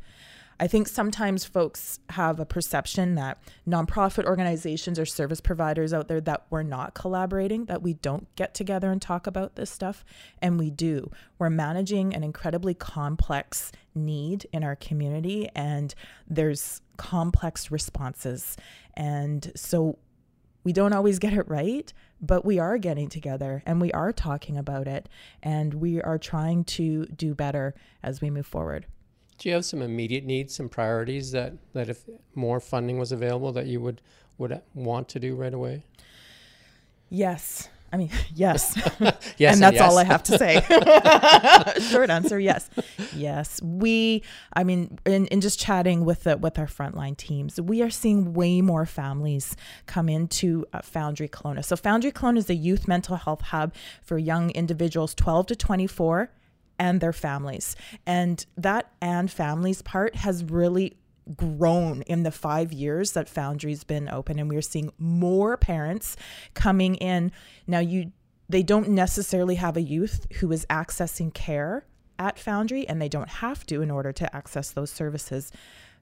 I 0.62 0.66
think 0.66 0.88
sometimes 0.88 1.46
folks 1.46 2.00
have 2.10 2.38
a 2.38 2.44
perception 2.44 3.14
that 3.14 3.38
nonprofit 3.66 4.26
organizations 4.26 4.98
or 4.98 5.06
service 5.06 5.40
providers 5.40 5.94
out 5.94 6.06
there 6.06 6.20
that 6.20 6.44
we're 6.50 6.62
not 6.62 6.92
collaborating, 6.92 7.64
that 7.64 7.80
we 7.80 7.94
don't 7.94 8.28
get 8.36 8.52
together 8.52 8.92
and 8.92 9.00
talk 9.00 9.26
about 9.26 9.56
this 9.56 9.70
stuff. 9.70 10.04
And 10.42 10.58
we 10.58 10.68
do. 10.68 11.10
We're 11.38 11.48
managing 11.48 12.14
an 12.14 12.22
incredibly 12.22 12.74
complex 12.74 13.72
need 13.94 14.46
in 14.52 14.62
our 14.62 14.76
community, 14.76 15.48
and 15.54 15.94
there's 16.28 16.82
complex 16.98 17.70
responses. 17.70 18.58
And 18.92 19.50
so 19.56 19.98
we 20.62 20.74
don't 20.74 20.92
always 20.92 21.18
get 21.18 21.32
it 21.32 21.48
right, 21.48 21.90
but 22.20 22.44
we 22.44 22.58
are 22.58 22.76
getting 22.76 23.08
together 23.08 23.62
and 23.64 23.80
we 23.80 23.92
are 23.92 24.12
talking 24.12 24.58
about 24.58 24.86
it, 24.86 25.08
and 25.42 25.72
we 25.72 26.02
are 26.02 26.18
trying 26.18 26.64
to 26.64 27.06
do 27.06 27.34
better 27.34 27.74
as 28.02 28.20
we 28.20 28.28
move 28.28 28.46
forward. 28.46 28.84
Do 29.40 29.48
you 29.48 29.54
have 29.54 29.64
some 29.64 29.80
immediate 29.80 30.24
needs, 30.24 30.54
some 30.54 30.68
priorities 30.68 31.32
that, 31.32 31.54
that 31.72 31.88
if 31.88 32.04
more 32.34 32.60
funding 32.60 32.98
was 32.98 33.10
available 33.10 33.52
that 33.52 33.66
you 33.66 33.80
would 33.80 34.02
would 34.36 34.60
want 34.74 35.08
to 35.08 35.18
do 35.18 35.34
right 35.34 35.52
away? 35.52 35.84
Yes. 37.08 37.68
I 37.90 37.96
mean, 37.96 38.10
yes. 38.34 38.76
yes 39.38 39.54
and 39.54 39.62
that's 39.62 39.76
yes. 39.76 39.80
all 39.80 39.96
I 39.96 40.04
have 40.04 40.22
to 40.24 40.36
say. 40.36 40.60
Short 41.90 42.10
answer, 42.10 42.38
yes. 42.38 42.68
Yes. 43.16 43.62
We 43.62 44.22
I 44.52 44.62
mean, 44.62 44.98
in, 45.06 45.24
in 45.28 45.40
just 45.40 45.58
chatting 45.58 46.04
with 46.04 46.24
the 46.24 46.36
with 46.36 46.58
our 46.58 46.66
frontline 46.66 47.16
teams, 47.16 47.58
we 47.58 47.80
are 47.80 47.90
seeing 47.90 48.34
way 48.34 48.60
more 48.60 48.84
families 48.84 49.56
come 49.86 50.10
into 50.10 50.66
uh, 50.74 50.82
Foundry 50.82 51.28
Kelowna. 51.28 51.64
So 51.64 51.76
Foundry 51.76 52.12
Kelowna 52.12 52.38
is 52.38 52.50
a 52.50 52.54
youth 52.54 52.86
mental 52.86 53.16
health 53.16 53.40
hub 53.40 53.74
for 54.02 54.18
young 54.18 54.50
individuals 54.50 55.14
12 55.14 55.46
to 55.46 55.56
24 55.56 56.30
and 56.80 57.00
their 57.00 57.12
families. 57.12 57.76
And 58.06 58.44
that 58.56 58.90
and 59.00 59.30
families 59.30 59.82
part 59.82 60.16
has 60.16 60.42
really 60.42 60.96
grown 61.36 62.02
in 62.02 62.24
the 62.24 62.32
five 62.32 62.72
years 62.72 63.12
that 63.12 63.28
Foundry's 63.28 63.84
been 63.84 64.08
open. 64.08 64.40
And 64.40 64.48
we're 64.48 64.62
seeing 64.62 64.90
more 64.98 65.56
parents 65.56 66.16
coming 66.54 66.96
in. 66.96 67.30
Now, 67.68 67.78
you 67.78 68.10
they 68.48 68.64
don't 68.64 68.88
necessarily 68.88 69.54
have 69.56 69.76
a 69.76 69.82
youth 69.82 70.26
who 70.40 70.50
is 70.50 70.66
accessing 70.66 71.32
care 71.32 71.84
at 72.18 72.36
Foundry, 72.36 72.88
and 72.88 73.00
they 73.00 73.08
don't 73.08 73.28
have 73.28 73.64
to 73.66 73.80
in 73.80 73.92
order 73.92 74.10
to 74.10 74.34
access 74.34 74.72
those 74.72 74.90
services. 74.90 75.52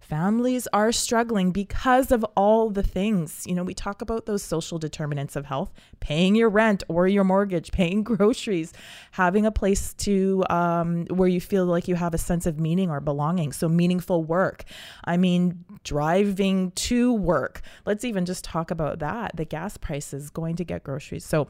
Families 0.00 0.66
are 0.72 0.90
struggling 0.90 1.50
because 1.50 2.10
of 2.10 2.24
all 2.36 2.70
the 2.70 2.82
things. 2.82 3.44
You 3.46 3.54
know, 3.54 3.62
we 3.62 3.74
talk 3.74 4.00
about 4.00 4.26
those 4.26 4.42
social 4.42 4.78
determinants 4.78 5.36
of 5.36 5.46
health 5.46 5.72
paying 6.00 6.34
your 6.34 6.48
rent 6.48 6.82
or 6.88 7.06
your 7.06 7.24
mortgage, 7.24 7.72
paying 7.72 8.02
groceries, 8.02 8.72
having 9.12 9.44
a 9.44 9.52
place 9.52 9.92
to 9.94 10.44
um, 10.48 11.04
where 11.06 11.28
you 11.28 11.40
feel 11.40 11.66
like 11.66 11.88
you 11.88 11.94
have 11.94 12.14
a 12.14 12.18
sense 12.18 12.46
of 12.46 12.58
meaning 12.58 12.90
or 12.90 13.00
belonging. 13.00 13.52
So, 13.52 13.68
meaningful 13.68 14.24
work. 14.24 14.64
I 15.04 15.16
mean, 15.16 15.64
driving 15.84 16.70
to 16.72 17.12
work. 17.12 17.60
Let's 17.84 18.04
even 18.04 18.24
just 18.24 18.44
talk 18.44 18.70
about 18.70 19.00
that 19.00 19.36
the 19.36 19.44
gas 19.44 19.76
prices, 19.76 20.30
going 20.30 20.56
to 20.56 20.64
get 20.64 20.84
groceries. 20.84 21.24
So, 21.24 21.48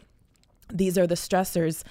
these 0.73 0.99
are 0.99 1.07
the 1.07 1.15
stressors 1.15 1.85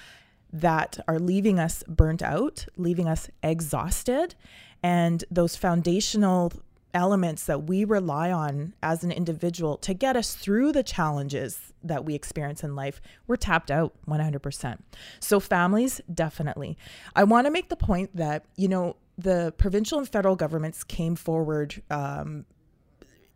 that 0.51 0.99
are 1.07 1.19
leaving 1.19 1.59
us 1.59 1.83
burnt 1.87 2.21
out, 2.21 2.65
leaving 2.77 3.07
us 3.07 3.29
exhausted, 3.43 4.35
and 4.83 5.23
those 5.31 5.55
foundational 5.55 6.51
elements 6.93 7.45
that 7.45 7.63
we 7.63 7.83
rely 7.83 8.31
on 8.31 8.73
as 8.81 9.03
an 9.03 9.11
individual 9.11 9.77
to 9.77 9.93
get 9.93 10.15
us 10.15 10.33
through 10.33 10.71
the 10.71 10.83
challenges 10.83 11.73
that 11.83 12.05
we 12.05 12.15
experience 12.15 12.63
in 12.63 12.75
life, 12.75 13.01
we're 13.27 13.35
tapped 13.35 13.69
out 13.69 13.93
100%. 14.07 14.79
So, 15.19 15.39
families, 15.39 16.01
definitely. 16.11 16.77
I 17.15 17.23
want 17.23 17.45
to 17.45 17.51
make 17.51 17.69
the 17.69 17.75
point 17.75 18.15
that, 18.15 18.45
you 18.55 18.67
know, 18.67 18.95
the 19.17 19.53
provincial 19.57 19.97
and 19.99 20.07
federal 20.07 20.35
governments 20.35 20.83
came 20.83 21.15
forward 21.15 21.81
um, 21.89 22.45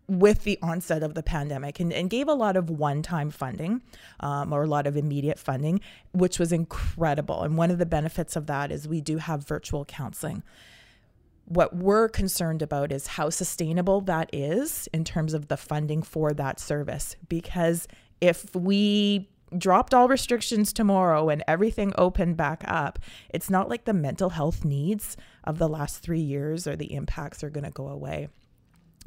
with 0.08 0.44
the 0.44 0.60
onset 0.62 1.04
of 1.04 1.14
the 1.14 1.24
pandemic 1.24 1.80
and, 1.80 1.94
and 1.94 2.10
gave 2.10 2.28
a 2.28 2.34
lot 2.34 2.58
of 2.58 2.70
one 2.70 3.02
time 3.02 3.30
funding 3.30 3.82
um, 4.20 4.52
or 4.52 4.64
a 4.64 4.68
lot 4.68 4.86
of 4.86 4.98
immediate 4.98 5.40
funding, 5.40 5.80
which 6.14 6.38
was 6.40 6.52
incredible. 6.52 7.44
And 7.44 7.58
one 7.58 7.72
of 7.72 7.78
the 7.78 7.86
benefits 7.86 8.36
of 8.36 8.48
that 8.48 8.72
is 8.72 8.88
we 8.88 9.02
do 9.02 9.18
have 9.18 9.48
virtual 9.48 9.86
counseling 9.86 10.44
what 11.46 11.76
we're 11.76 12.08
concerned 12.08 12.62
about 12.62 12.92
is 12.92 13.08
how 13.08 13.30
sustainable 13.30 14.02
that 14.02 14.30
is 14.34 14.88
in 14.94 15.04
terms 15.04 15.34
of 15.34 15.48
the 15.48 15.58
funding 15.58 16.02
for 16.02 16.34
that 16.34 16.60
service. 16.60 17.16
Because 17.28 17.88
if 18.22 18.56
we 18.56 19.30
dropped 19.58 19.94
all 19.94 20.08
restrictions 20.08 20.72
tomorrow 20.72 21.30
and 21.30 21.44
everything 21.48 21.94
opened 21.98 22.38
back 22.38 22.64
up, 22.68 23.00
it's 23.30 23.50
not 23.50 23.70
like 23.70 23.86
the 23.86 23.94
mental 23.94 24.30
health 24.30 24.64
needs 24.64 25.18
of 25.44 25.58
the 25.58 25.68
last 25.68 26.00
three 26.00 26.22
years 26.22 26.68
or 26.68 26.76
the 26.76 26.94
impacts 26.94 27.44
are 27.44 27.50
going 27.50 27.66
to 27.66 27.72
go 27.72 27.88
away. 27.88 28.30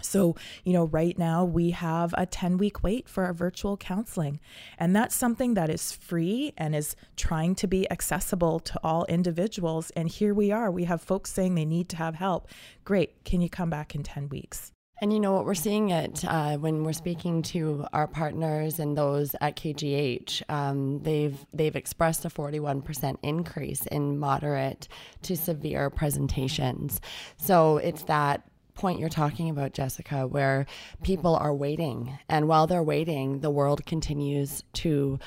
So, 0.04 0.36
you 0.64 0.72
know, 0.72 0.84
right 0.84 1.18
now 1.18 1.44
we 1.44 1.70
have 1.70 2.14
a 2.16 2.26
10 2.26 2.58
week 2.58 2.82
wait 2.82 3.08
for 3.08 3.24
our 3.24 3.32
virtual 3.32 3.76
counseling. 3.76 4.40
And 4.78 4.94
that's 4.94 5.14
something 5.14 5.54
that 5.54 5.70
is 5.70 5.92
free 5.92 6.52
and 6.56 6.74
is 6.74 6.96
trying 7.16 7.54
to 7.56 7.66
be 7.66 7.90
accessible 7.90 8.60
to 8.60 8.80
all 8.82 9.04
individuals. 9.06 9.90
And 9.90 10.08
here 10.08 10.34
we 10.34 10.52
are. 10.52 10.70
We 10.70 10.84
have 10.84 11.02
folks 11.02 11.32
saying 11.32 11.54
they 11.54 11.64
need 11.64 11.88
to 11.90 11.96
have 11.96 12.16
help. 12.16 12.48
Great. 12.84 13.24
Can 13.24 13.40
you 13.40 13.48
come 13.48 13.70
back 13.70 13.94
in 13.94 14.02
10 14.02 14.28
weeks? 14.28 14.72
And 15.00 15.12
you 15.12 15.18
know 15.18 15.32
what 15.32 15.44
we're 15.44 15.54
seeing 15.54 15.90
it 15.90 16.24
uh, 16.24 16.56
when 16.56 16.84
we're 16.84 16.92
speaking 16.92 17.42
to 17.42 17.84
our 17.92 18.06
partners 18.06 18.78
and 18.78 18.96
those 18.96 19.34
at 19.40 19.56
KGH. 19.56 20.48
Um, 20.48 21.00
they've 21.00 21.36
they've 21.52 21.74
expressed 21.74 22.24
a 22.24 22.28
41% 22.28 23.16
increase 23.22 23.86
in 23.86 24.18
moderate 24.18 24.86
to 25.22 25.36
severe 25.36 25.90
presentations. 25.90 27.00
So 27.36 27.78
it's 27.78 28.04
that 28.04 28.48
point 28.74 28.98
you're 28.98 29.08
talking 29.08 29.50
about, 29.50 29.72
Jessica, 29.72 30.26
where 30.26 30.66
people 31.02 31.36
are 31.36 31.54
waiting, 31.54 32.18
and 32.28 32.48
while 32.48 32.66
they're 32.66 32.82
waiting, 32.82 33.40
the 33.40 33.50
world 33.50 33.84
continues 33.86 34.62
to. 34.74 35.18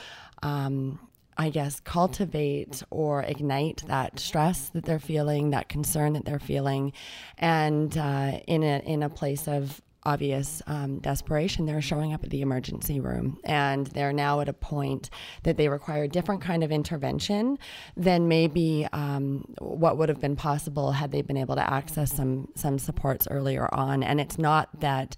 Um, 0.43 0.99
I 1.39 1.51
guess, 1.51 1.79
cultivate 1.79 2.81
or 2.89 3.21
ignite 3.21 3.83
that 3.85 4.19
stress 4.19 4.69
that 4.69 4.85
they're 4.85 4.97
feeling, 4.97 5.51
that 5.51 5.69
concern 5.69 6.13
that 6.13 6.25
they're 6.25 6.39
feeling, 6.39 6.93
and 7.37 7.95
uh, 7.95 8.39
in 8.47 8.63
a 8.63 8.79
in 8.79 9.03
a 9.03 9.09
place 9.09 9.47
of 9.47 9.79
obvious 10.07 10.61
um, 10.67 10.99
desperation, 10.99 11.65
they're 11.65 11.81
showing 11.81 12.13
up 12.13 12.23
at 12.23 12.29
the 12.29 12.41
emergency 12.41 12.99
room, 12.99 13.37
and 13.43 13.87
they're 13.87 14.13
now 14.13 14.39
at 14.39 14.47
a 14.47 14.53
point 14.53 15.09
that 15.43 15.57
they 15.57 15.67
require 15.67 16.03
a 16.03 16.07
different 16.07 16.41
kind 16.41 16.63
of 16.63 16.71
intervention 16.71 17.59
than 17.97 18.27
maybe 18.27 18.87
um, 18.93 19.43
what 19.59 19.97
would 19.97 20.07
have 20.07 20.21
been 20.21 20.37
possible 20.37 20.93
had 20.93 21.11
they 21.11 21.21
been 21.21 21.37
able 21.37 21.55
to 21.55 21.73
access 21.73 22.13
some 22.13 22.47
some 22.55 22.79
supports 22.79 23.27
earlier 23.29 23.67
on. 23.73 24.01
And 24.01 24.21
it's 24.21 24.37
not 24.37 24.79
that 24.79 25.17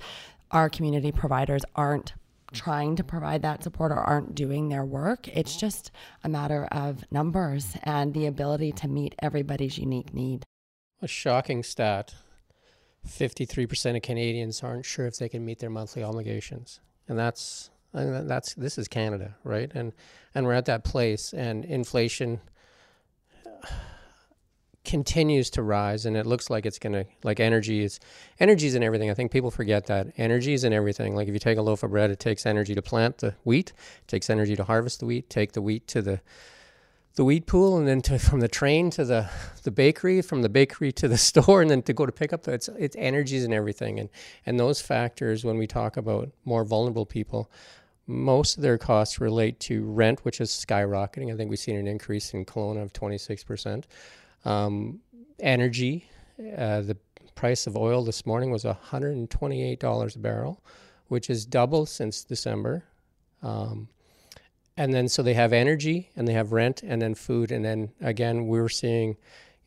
our 0.51 0.69
community 0.69 1.11
providers 1.11 1.63
aren't 1.75 2.13
trying 2.51 2.95
to 2.95 3.03
provide 3.03 3.43
that 3.43 3.63
support 3.63 3.91
or 3.91 3.99
aren't 3.99 4.33
doing 4.33 4.69
their 4.69 4.83
work. 4.83 5.27
It's 5.27 5.55
just 5.55 5.91
a 6.23 6.29
matter 6.29 6.67
of 6.71 7.03
numbers 7.11 7.77
and 7.83 8.15
the 8.15 8.25
ability 8.25 8.71
to 8.73 8.87
meet 8.87 9.13
everybody's 9.19 9.77
unique 9.77 10.15
need. 10.15 10.45
A 10.99 11.07
shocking 11.07 11.61
stat 11.61 12.15
53% 13.09 13.95
of 13.95 14.01
Canadians 14.01 14.63
aren't 14.63 14.85
sure 14.85 15.05
if 15.05 15.17
they 15.17 15.29
can 15.29 15.45
meet 15.45 15.59
their 15.59 15.69
monthly 15.69 16.03
obligations. 16.03 16.79
And 17.07 17.17
that's 17.17 17.69
and 17.91 18.29
that's 18.29 18.53
this 18.53 18.77
is 18.77 18.87
Canada, 18.87 19.35
right? 19.43 19.71
And 19.73 19.93
and 20.35 20.45
we're 20.45 20.53
at 20.53 20.65
that 20.65 20.83
place 20.83 21.33
and 21.33 21.65
inflation 21.65 22.39
uh, 23.45 23.67
continues 24.85 25.49
to 25.51 25.61
rise 25.61 26.05
and 26.05 26.15
it 26.15 26.25
looks 26.25 26.49
like 26.49 26.65
it's 26.65 26.79
going 26.79 26.93
to 26.93 27.05
like 27.23 27.39
energy 27.39 27.83
is 27.83 27.99
energy 28.39 28.65
is 28.65 28.75
in 28.75 28.81
everything 28.81 29.11
i 29.11 29.13
think 29.13 29.29
people 29.29 29.51
forget 29.51 29.85
that 29.87 30.07
energy 30.17 30.53
is 30.53 30.63
in 30.63 30.71
everything 30.71 31.15
like 31.15 31.27
if 31.27 31.33
you 31.33 31.39
take 31.39 31.57
a 31.57 31.61
loaf 31.61 31.83
of 31.83 31.91
bread 31.91 32.09
it 32.09 32.19
takes 32.19 32.45
energy 32.45 32.73
to 32.73 32.81
plant 32.81 33.17
the 33.17 33.35
wheat 33.43 33.73
it 34.01 34.07
takes 34.07 34.29
energy 34.29 34.55
to 34.55 34.63
harvest 34.63 35.01
the 35.01 35.05
wheat 35.05 35.29
take 35.29 35.51
the 35.51 35.61
wheat 35.61 35.85
to 35.85 36.01
the 36.01 36.21
the 37.19 37.25
wheat 37.25 37.45
pool 37.45 37.77
and 37.77 37.85
then 37.85 38.01
to 38.01 38.17
from 38.29 38.39
the 38.39 38.47
train 38.47 38.89
to 38.89 39.03
the 39.03 39.29
the 39.63 39.71
bakery 39.71 40.21
from 40.21 40.41
the 40.41 40.47
bakery 40.47 40.89
to 40.93 41.05
the 41.05 41.17
store 41.29 41.61
and 41.61 41.69
then 41.69 41.81
to 41.81 41.91
go 41.91 42.05
to 42.05 42.13
pick 42.13 42.31
up 42.31 42.43
the 42.43 42.53
it's 42.53 42.69
it's 42.79 42.95
energies 42.97 43.43
and 43.43 43.53
everything. 43.53 43.99
And 43.99 44.09
and 44.45 44.57
those 44.57 44.79
factors 44.79 45.43
when 45.43 45.57
we 45.57 45.67
talk 45.67 45.97
about 45.97 46.29
more 46.45 46.63
vulnerable 46.63 47.05
people 47.05 47.51
most 48.07 48.55
of 48.55 48.63
their 48.63 48.77
costs 48.77 49.19
relate 49.19 49.59
to 49.59 49.83
rent 49.83 50.23
which 50.23 50.39
is 50.39 50.49
skyrocketing. 50.49 51.31
I 51.31 51.35
think 51.35 51.49
we've 51.49 51.59
seen 51.59 51.75
an 51.75 51.87
increase 51.87 52.33
in 52.33 52.45
Kelowna 52.45 52.81
of 52.83 52.93
26% 52.93 53.83
um, 54.45 55.01
energy, 55.41 56.09
uh, 56.57 56.81
the 56.81 56.97
price 57.35 57.67
of 57.67 57.75
oil 57.75 58.03
this 58.03 58.25
morning 58.25 58.49
was 58.49 58.63
$128 58.63 60.15
a 60.15 60.19
barrel, 60.19 60.63
which 61.09 61.29
is 61.29 61.45
double 61.45 61.85
since 61.85 62.23
December. 62.23 62.85
Um, 63.43 63.89
and 64.79 64.93
then 64.93 65.09
so 65.09 65.21
they 65.21 65.33
have 65.33 65.51
energy 65.51 66.09
and 66.15 66.25
they 66.25 66.31
have 66.31 66.53
rent 66.53 66.83
and 66.83 67.01
then 67.01 67.13
food. 67.13 67.51
And 67.51 67.65
then 67.65 67.91
again, 67.99 68.47
we're 68.47 68.69
seeing 68.69 69.17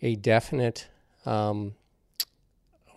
a 0.01 0.17
definite. 0.17 0.89
Um, 1.27 1.75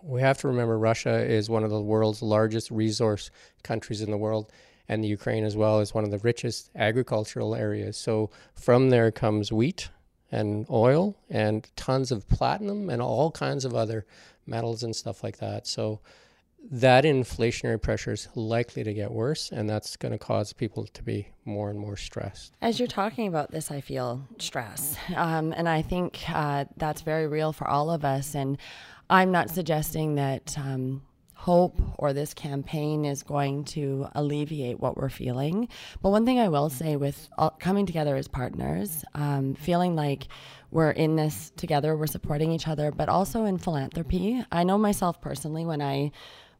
we 0.01 0.21
have 0.21 0.37
to 0.39 0.47
remember 0.47 0.79
Russia 0.79 1.19
is 1.19 1.49
one 1.49 1.65
of 1.65 1.71
the 1.71 1.81
world's 1.81 2.21
largest 2.21 2.71
resource 2.71 3.31
countries 3.63 4.01
in 4.01 4.11
the 4.11 4.17
world, 4.17 4.49
and 4.87 5.03
the 5.03 5.09
Ukraine 5.09 5.43
as 5.43 5.57
well 5.57 5.81
is 5.81 5.93
one 5.93 6.05
of 6.05 6.11
the 6.11 6.19
richest 6.19 6.69
agricultural 6.73 7.53
areas. 7.53 7.97
So 7.97 8.29
from 8.53 8.91
there 8.91 9.11
comes 9.11 9.51
wheat, 9.51 9.89
and 10.31 10.65
oil 10.69 11.17
and 11.29 11.69
tons 11.75 12.11
of 12.11 12.27
platinum 12.29 12.89
and 12.89 13.01
all 13.01 13.31
kinds 13.31 13.65
of 13.65 13.75
other 13.75 14.05
metals 14.45 14.83
and 14.83 14.95
stuff 14.95 15.23
like 15.23 15.37
that. 15.37 15.67
So 15.67 15.99
that 16.71 17.03
inflationary 17.03 17.81
pressure 17.81 18.11
is 18.11 18.27
likely 18.35 18.83
to 18.83 18.93
get 18.93 19.11
worse, 19.11 19.51
and 19.51 19.69
that's 19.69 19.95
going 19.97 20.11
to 20.11 20.17
cause 20.17 20.53
people 20.53 20.85
to 20.87 21.03
be 21.03 21.27
more 21.45 21.69
and 21.69 21.79
more 21.79 21.95
stressed. 21.95 22.53
As 22.61 22.79
you're 22.79 22.87
talking 22.87 23.27
about 23.27 23.51
this, 23.51 23.71
I 23.71 23.81
feel 23.81 24.27
stress. 24.39 24.97
Um, 25.15 25.53
and 25.55 25.69
I 25.69 25.81
think 25.81 26.23
uh, 26.29 26.65
that's 26.77 27.01
very 27.01 27.27
real 27.27 27.53
for 27.53 27.67
all 27.67 27.91
of 27.91 28.03
us. 28.03 28.35
And 28.35 28.57
I'm 29.09 29.31
not 29.31 29.49
suggesting 29.49 30.15
that. 30.15 30.57
Um, 30.57 31.01
hope 31.45 31.79
or 31.99 32.11
this 32.11 32.33
campaign 32.33 33.05
is 33.05 33.21
going 33.21 33.63
to 33.63 34.07
alleviate 34.15 34.79
what 34.79 34.97
we're 34.97 35.09
feeling. 35.09 35.67
But 36.01 36.09
one 36.09 36.25
thing 36.25 36.39
I 36.39 36.49
will 36.49 36.71
say 36.71 36.95
with 36.95 37.29
all, 37.37 37.51
coming 37.51 37.85
together 37.85 38.15
as 38.15 38.27
partners, 38.27 39.05
um, 39.13 39.53
feeling 39.53 39.95
like 39.95 40.27
we're 40.71 40.89
in 40.89 41.15
this 41.17 41.51
together, 41.55 41.95
we're 41.95 42.07
supporting 42.07 42.51
each 42.51 42.67
other, 42.67 42.91
but 42.91 43.09
also 43.09 43.45
in 43.45 43.59
philanthropy. 43.59 44.43
I 44.51 44.63
know 44.63 44.79
myself 44.79 45.21
personally 45.21 45.65
when 45.65 45.83
I 45.83 46.11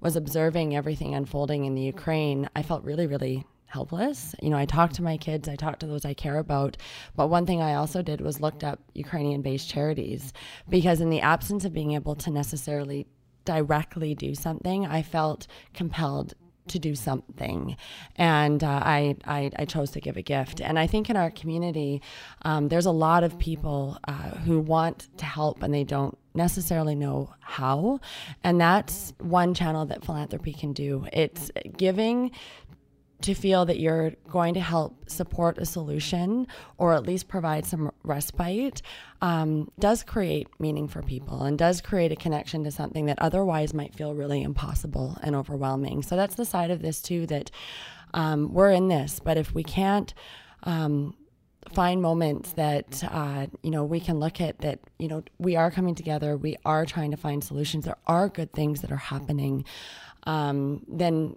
was 0.05 0.15
observing 0.15 0.75
everything 0.75 1.15
unfolding 1.15 1.65
in 1.65 1.73
the 1.73 1.81
Ukraine, 1.81 2.47
I 2.55 2.61
felt 2.61 2.83
really, 2.83 3.07
really 3.07 3.43
helpless. 3.65 4.35
You 4.39 4.51
know, 4.51 4.57
I 4.57 4.67
talked 4.67 4.93
to 4.95 5.01
my 5.01 5.17
kids, 5.17 5.49
I 5.49 5.55
talked 5.55 5.79
to 5.79 5.87
those 5.87 6.05
I 6.05 6.13
care 6.13 6.37
about. 6.37 6.77
But 7.15 7.29
one 7.29 7.47
thing 7.47 7.59
I 7.59 7.73
also 7.73 8.03
did 8.03 8.21
was 8.21 8.39
looked 8.39 8.63
up 8.63 8.79
Ukrainian 8.93 9.41
based 9.41 9.67
charities 9.67 10.31
because, 10.69 11.01
in 11.01 11.09
the 11.09 11.21
absence 11.21 11.65
of 11.65 11.73
being 11.73 11.93
able 11.93 12.13
to 12.17 12.29
necessarily 12.29 13.07
directly 13.45 14.13
do 14.13 14.35
something, 14.35 14.85
I 14.85 15.01
felt 15.01 15.47
compelled 15.73 16.35
to 16.67 16.79
do 16.79 16.95
something, 16.95 17.77
and 18.15 18.63
uh, 18.63 18.81
I, 18.83 19.15
I, 19.25 19.51
I 19.57 19.65
chose 19.65 19.91
to 19.91 20.01
give 20.01 20.17
a 20.17 20.21
gift. 20.21 20.61
And 20.61 20.79
I 20.79 20.87
think 20.87 21.09
in 21.09 21.17
our 21.17 21.31
community, 21.31 22.01
um, 22.43 22.69
there's 22.69 22.85
a 22.85 22.91
lot 22.91 23.23
of 23.23 23.37
people 23.37 23.97
uh, 24.07 24.13
who 24.45 24.59
want 24.59 25.07
to 25.17 25.25
help 25.25 25.63
and 25.63 25.73
they 25.73 25.83
don't 25.83 26.17
necessarily 26.33 26.95
know 26.95 27.33
how, 27.39 27.99
and 28.43 28.59
that's 28.59 29.13
one 29.19 29.53
channel 29.53 29.85
that 29.85 30.03
philanthropy 30.03 30.53
can 30.53 30.73
do. 30.73 31.05
It's 31.13 31.51
giving 31.77 32.31
to 33.21 33.33
feel 33.33 33.65
that 33.65 33.79
you're 33.79 34.11
going 34.29 34.53
to 34.53 34.59
help 34.59 35.09
support 35.09 35.57
a 35.57 35.65
solution 35.65 36.47
or 36.77 36.93
at 36.93 37.03
least 37.03 37.27
provide 37.27 37.65
some 37.65 37.91
respite 38.03 38.81
um, 39.21 39.71
does 39.79 40.03
create 40.03 40.47
meaning 40.59 40.87
for 40.87 41.01
people 41.01 41.43
and 41.43 41.57
does 41.57 41.81
create 41.81 42.11
a 42.11 42.15
connection 42.15 42.63
to 42.63 42.71
something 42.71 43.05
that 43.05 43.17
otherwise 43.19 43.73
might 43.73 43.95
feel 43.95 44.13
really 44.13 44.41
impossible 44.43 45.17
and 45.23 45.35
overwhelming. 45.35 46.03
So 46.03 46.15
that's 46.15 46.35
the 46.35 46.45
side 46.45 46.71
of 46.71 46.81
this 46.81 47.01
too 47.01 47.25
that 47.27 47.51
um, 48.13 48.53
we're 48.53 48.71
in 48.71 48.87
this, 48.87 49.19
but 49.23 49.37
if 49.37 49.53
we 49.53 49.63
can't 49.63 50.13
um, 50.63 51.15
find 51.73 52.01
moments 52.01 52.53
that 52.53 53.03
uh, 53.11 53.47
you 53.63 53.71
know 53.71 53.83
we 53.83 53.99
can 53.99 54.19
look 54.19 54.39
at 54.39 54.59
that 54.59 54.79
you 54.99 55.07
know 55.07 55.23
we 55.39 55.55
are 55.55 55.71
coming 55.71 55.95
together, 55.95 56.37
we 56.37 56.55
are 56.65 56.85
trying 56.85 57.11
to 57.11 57.17
find 57.17 57.43
solutions, 57.43 57.85
there 57.85 57.97
are 58.07 58.29
good 58.29 58.53
things 58.53 58.81
that 58.81 58.91
are 58.91 58.97
happening, 58.97 59.65
um, 60.23 60.83
then 60.87 61.35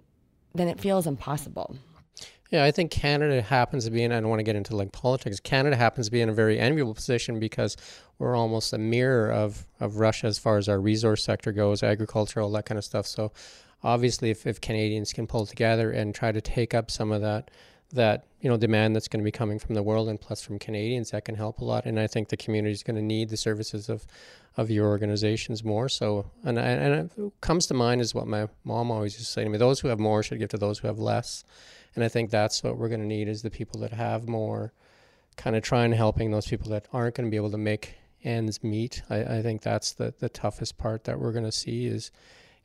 then 0.59 0.67
it 0.67 0.79
feels 0.79 1.07
impossible. 1.07 1.75
Yeah, 2.51 2.63
I 2.63 2.71
think 2.71 2.89
Canada 2.89 3.41
happens 3.41 3.85
to 3.85 3.91
be 3.91 4.03
in, 4.03 4.11
I 4.11 4.19
don't 4.19 4.29
want 4.29 4.39
to 4.39 4.43
get 4.43 4.55
into 4.55 4.75
like 4.75 4.91
politics, 4.91 5.39
Canada 5.39 5.75
happens 5.75 6.07
to 6.07 6.11
be 6.11 6.19
in 6.19 6.29
a 6.29 6.33
very 6.33 6.59
enviable 6.59 6.95
position 6.95 7.39
because 7.39 7.77
we're 8.17 8.35
almost 8.35 8.73
a 8.73 8.77
mirror 8.77 9.31
of, 9.31 9.65
of 9.79 9.97
Russia 9.97 10.27
as 10.27 10.39
far 10.39 10.57
as 10.57 10.67
our 10.67 10.79
resource 10.79 11.23
sector 11.23 11.51
goes, 11.51 11.83
agriculture, 11.83 12.41
all 12.41 12.51
that 12.51 12.65
kind 12.65 12.77
of 12.77 12.83
stuff. 12.83 13.05
So 13.05 13.31
obviously, 13.83 14.31
if, 14.31 14.47
if 14.47 14.59
Canadians 14.59 15.13
can 15.13 15.27
pull 15.27 15.45
together 15.45 15.91
and 15.91 16.13
try 16.13 16.31
to 16.31 16.41
take 16.41 16.73
up 16.73 16.89
some 16.89 17.11
of 17.11 17.21
that, 17.21 17.51
that 17.93 18.25
you 18.41 18.49
know 18.49 18.57
demand 18.57 18.95
that's 18.95 19.07
going 19.07 19.19
to 19.19 19.25
be 19.25 19.31
coming 19.31 19.59
from 19.59 19.75
the 19.75 19.83
world 19.83 20.09
and 20.09 20.19
plus 20.19 20.41
from 20.41 20.59
Canadians 20.59 21.11
that 21.11 21.25
can 21.25 21.35
help 21.35 21.59
a 21.59 21.65
lot. 21.65 21.85
And 21.85 21.99
I 21.99 22.07
think 22.07 22.29
the 22.29 22.37
community 22.37 22.73
is 22.73 22.83
going 22.83 22.95
to 22.95 23.01
need 23.01 23.29
the 23.29 23.37
services 23.37 23.89
of 23.89 24.05
of 24.57 24.69
your 24.69 24.87
organizations 24.87 25.63
more. 25.63 25.89
So 25.89 26.29
and 26.43 26.59
and 26.59 27.11
it 27.17 27.31
comes 27.41 27.67
to 27.67 27.73
mind 27.73 28.01
is 28.01 28.13
what 28.13 28.27
my 28.27 28.47
mom 28.63 28.91
always 28.91 29.13
used 29.13 29.25
to 29.25 29.31
say 29.31 29.43
to 29.43 29.49
me 29.49 29.57
those 29.57 29.79
who 29.79 29.87
have 29.87 29.99
more 29.99 30.23
should 30.23 30.39
give 30.39 30.49
to 30.49 30.57
those 30.57 30.79
who 30.79 30.87
have 30.87 30.99
less. 30.99 31.43
And 31.95 32.03
I 32.03 32.07
think 32.07 32.29
that's 32.29 32.63
what 32.63 32.77
we're 32.77 32.89
going 32.89 33.01
to 33.01 33.07
need 33.07 33.27
is 33.27 33.41
the 33.41 33.49
people 33.49 33.79
that 33.81 33.91
have 33.91 34.27
more 34.27 34.73
kind 35.37 35.55
of 35.55 35.63
trying 35.63 35.91
helping 35.91 36.31
those 36.31 36.47
people 36.47 36.69
that 36.71 36.87
aren't 36.93 37.15
going 37.15 37.25
to 37.25 37.31
be 37.31 37.37
able 37.37 37.51
to 37.51 37.57
make 37.57 37.95
ends 38.23 38.63
meet. 38.63 39.01
I, 39.09 39.37
I 39.37 39.41
think 39.41 39.61
that's 39.61 39.93
the 39.93 40.13
the 40.19 40.29
toughest 40.29 40.77
part 40.77 41.05
that 41.05 41.19
we're 41.19 41.31
going 41.31 41.45
to 41.45 41.51
see 41.51 41.87
is 41.87 42.11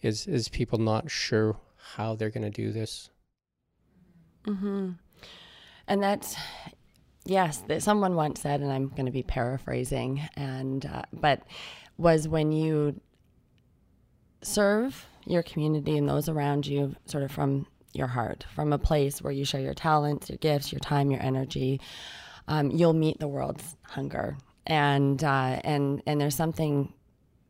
is 0.02 0.26
is 0.26 0.48
people 0.48 0.78
not 0.78 1.10
sure 1.10 1.56
how 1.94 2.14
they're 2.14 2.30
going 2.30 2.50
to 2.50 2.62
do 2.62 2.72
this. 2.72 3.10
Mm-hmm. 4.46 4.90
And 5.87 6.03
that's 6.03 6.37
yes, 7.25 7.59
that 7.68 7.83
someone 7.83 8.14
once 8.14 8.40
said, 8.40 8.61
and 8.61 8.73
I'm 8.73 8.88
going 8.88 9.07
to 9.07 9.12
be 9.12 9.23
paraphrasing, 9.23 10.23
and 10.37 10.85
uh, 10.87 11.03
but 11.12 11.42
was 11.97 12.29
when 12.29 12.53
you 12.53 13.01
serve 14.42 15.07
your 15.27 15.42
community 15.42 15.97
and 15.97 16.09
those 16.09 16.29
around 16.29 16.66
you, 16.66 16.94
sort 17.07 17.23
of 17.23 17.31
from 17.31 17.66
your 17.92 18.07
heart, 18.07 18.44
from 18.55 18.73
a 18.73 18.79
place 18.79 19.23
where 19.23 19.33
you 19.33 19.44
share 19.44 19.61
your 19.61 19.75
talents, 19.75 20.29
your 20.29 20.38
gifts, 20.38 20.73
your 20.73 20.81
time, 20.81 21.11
your 21.11 21.23
energy. 21.23 21.81
Um, 22.47 22.70
you'll 22.70 22.92
meet 22.92 23.18
the 23.20 23.29
world's 23.29 23.77
hunger, 23.83 24.37
and 24.66 25.23
uh, 25.23 25.61
and 25.64 26.03
and 26.07 26.20
there's 26.20 26.35
something 26.35 26.92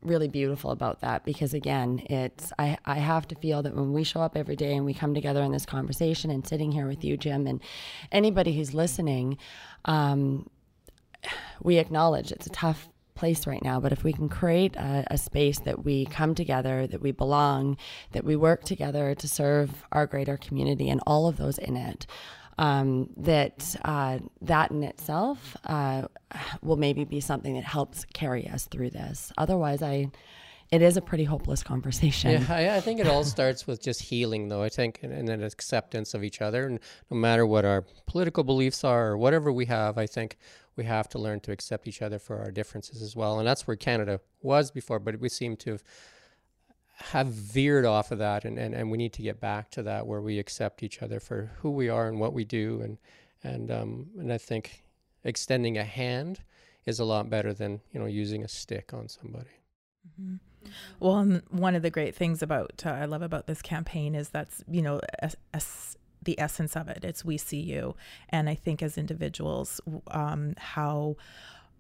really 0.05 0.29
beautiful 0.29 0.71
about 0.71 1.01
that 1.01 1.25
because 1.25 1.55
again 1.55 2.03
it's 2.11 2.53
I, 2.59 2.79
I 2.85 2.97
have 2.97 3.27
to 3.29 3.35
feel 3.35 3.63
that 3.63 3.75
when 3.75 3.93
we 3.93 4.05
show 4.05 4.21
up 4.21 4.37
every 4.37 4.57
day 4.57 4.77
and 4.77 4.85
we 4.85 4.95
come 4.95 5.15
together 5.15 5.43
in 5.43 5.53
this 5.53 5.67
conversation 5.67 6.31
and 6.31 6.47
sitting 6.47 6.71
here 6.73 6.87
with 6.87 7.03
you 7.03 7.17
jim 7.17 7.47
and 7.47 7.61
anybody 8.13 8.55
who's 8.55 8.75
listening 8.75 9.39
um, 9.87 10.49
we 11.63 11.79
acknowledge 11.79 12.33
it's 12.33 12.47
a 12.47 12.51
tough 12.51 12.89
place 13.15 13.47
right 13.47 13.63
now 13.63 13.81
but 13.81 13.93
if 13.93 14.05
we 14.05 14.13
can 14.13 14.29
create 14.29 14.77
a, 14.77 15.05
a 15.11 15.17
space 15.17 15.61
that 15.61 15.85
we 15.85 16.05
come 16.07 16.35
together 16.35 16.87
that 16.87 17.01
we 17.01 17.13
belong 17.13 17.77
that 18.13 18.25
we 18.25 18.37
work 18.37 18.65
together 18.65 19.15
to 19.15 19.29
serve 19.29 19.85
our 19.93 20.07
greater 20.07 20.37
community 20.37 20.91
and 20.91 21.01
all 21.07 21.27
of 21.29 21.37
those 21.37 21.57
in 21.59 21.77
it 21.77 22.07
um, 22.59 23.11
that 23.17 23.77
uh, 23.85 24.19
that 24.43 24.71
in 24.71 24.83
itself 24.83 25.57
uh, 25.65 26.03
will 26.63 26.77
maybe 26.77 27.05
be 27.05 27.21
something 27.21 27.55
that 27.55 27.65
helps 27.65 28.05
carry 28.13 28.49
us 28.49 28.67
through 28.67 28.91
this. 28.91 29.33
Otherwise, 29.39 29.83
I 29.83 30.11
it 30.71 30.83
is 30.83 30.97
a 30.97 31.03
pretty 31.03 31.25
hopeless 31.25 31.63
conversation. 31.63 32.31
Yeah, 32.33 32.47
I, 32.49 32.77
I 32.77 32.81
think 32.81 32.99
it 32.99 33.07
all 33.07 33.25
starts 33.25 33.67
with 33.67 33.83
just 33.83 34.03
healing, 34.03 34.49
though. 34.49 34.63
I 34.63 34.69
think, 34.69 35.01
and, 35.03 35.13
and, 35.13 35.29
an 35.29 35.43
acceptance 35.43 36.15
of 36.15 36.25
each 36.25 36.41
other. 36.41 36.67
And 36.67 36.81
no 37.11 37.17
matter 37.17 37.47
what 37.47 37.65
our 37.65 37.85
political 38.07 38.45
beliefs 38.45 38.83
are 38.83 39.09
or 39.09 39.19
whatever 39.19 39.53
we 39.53 39.67
have, 39.67 39.99
I 39.99 40.07
think 40.07 40.37
we 40.77 40.85
have 40.85 41.09
to 41.11 41.19
learn 41.19 41.41
to 41.41 41.53
accept 41.53 41.87
each 41.87 42.03
other 42.03 42.19
for 42.19 42.39
our 42.39 42.51
differences 42.51 43.03
as 43.03 43.15
well. 43.15 43.39
And 43.39 43.47
that's 43.47 43.67
where 43.67 43.77
Canada 43.77 44.21
was 44.43 44.71
before, 44.71 44.99
but 44.99 45.21
we 45.21 45.29
seem 45.29 45.57
to 45.59 45.73
have 45.73 45.85
have 46.97 47.27
veered 47.27 47.85
off 47.85 48.13
of 48.13 48.19
that 48.19 48.45
and, 48.45 48.59
and, 48.59 48.75
and 48.75 48.91
we 48.91 48.97
need 48.97 49.13
to 49.13 49.23
get 49.23 49.41
back 49.41 49.71
to 49.71 49.83
that 49.83 50.07
where 50.07 50.21
we 50.21 50.39
accept 50.39 50.83
each 50.83 51.03
other 51.03 51.19
for 51.19 51.51
who 51.59 51.71
we 51.71 51.89
are 51.89 52.09
and 52.09 52.21
what 52.21 52.33
we 52.33 52.45
do 52.45 52.81
and 52.83 52.99
and 53.45 53.71
um, 53.71 54.07
and 54.19 54.33
I 54.33 54.39
think 54.39 54.83
extending 55.23 55.79
a 55.79 55.85
hand 55.85 56.41
is 56.87 56.99
a 56.99 57.05
lot 57.05 57.31
better 57.31 57.53
than 57.53 57.81
you 57.93 58.01
know 58.01 58.07
using 58.07 58.43
a 58.43 58.49
stick 58.49 58.93
on 58.93 59.09
somebody. 59.09 59.51
Mm-hmm. 60.21 60.37
Well, 60.99 61.19
and 61.19 61.43
one 61.51 61.75
of 61.75 61.83
the 61.83 61.91
great 61.91 62.15
things 62.15 62.43
about 62.43 62.83
uh, 62.85 62.91
I 62.91 63.05
love 63.05 63.23
about 63.23 63.47
this 63.47 63.63
campaign 63.63 64.15
is 64.15 64.31
that's 64.31 64.65
you 64.69 64.83
know 64.83 65.01
a, 65.23 65.31
a, 65.53 65.63
the 66.23 66.41
essence 66.41 66.75
of 66.75 66.89
it. 66.89 67.05
It's 67.05 67.25
we 67.25 67.37
see 67.37 67.61
you, 67.61 67.95
and 68.31 68.49
I 68.49 68.55
think 68.55 68.83
as 68.83 68.97
individuals, 68.99 69.81
um, 70.09 70.55
how 70.57 71.17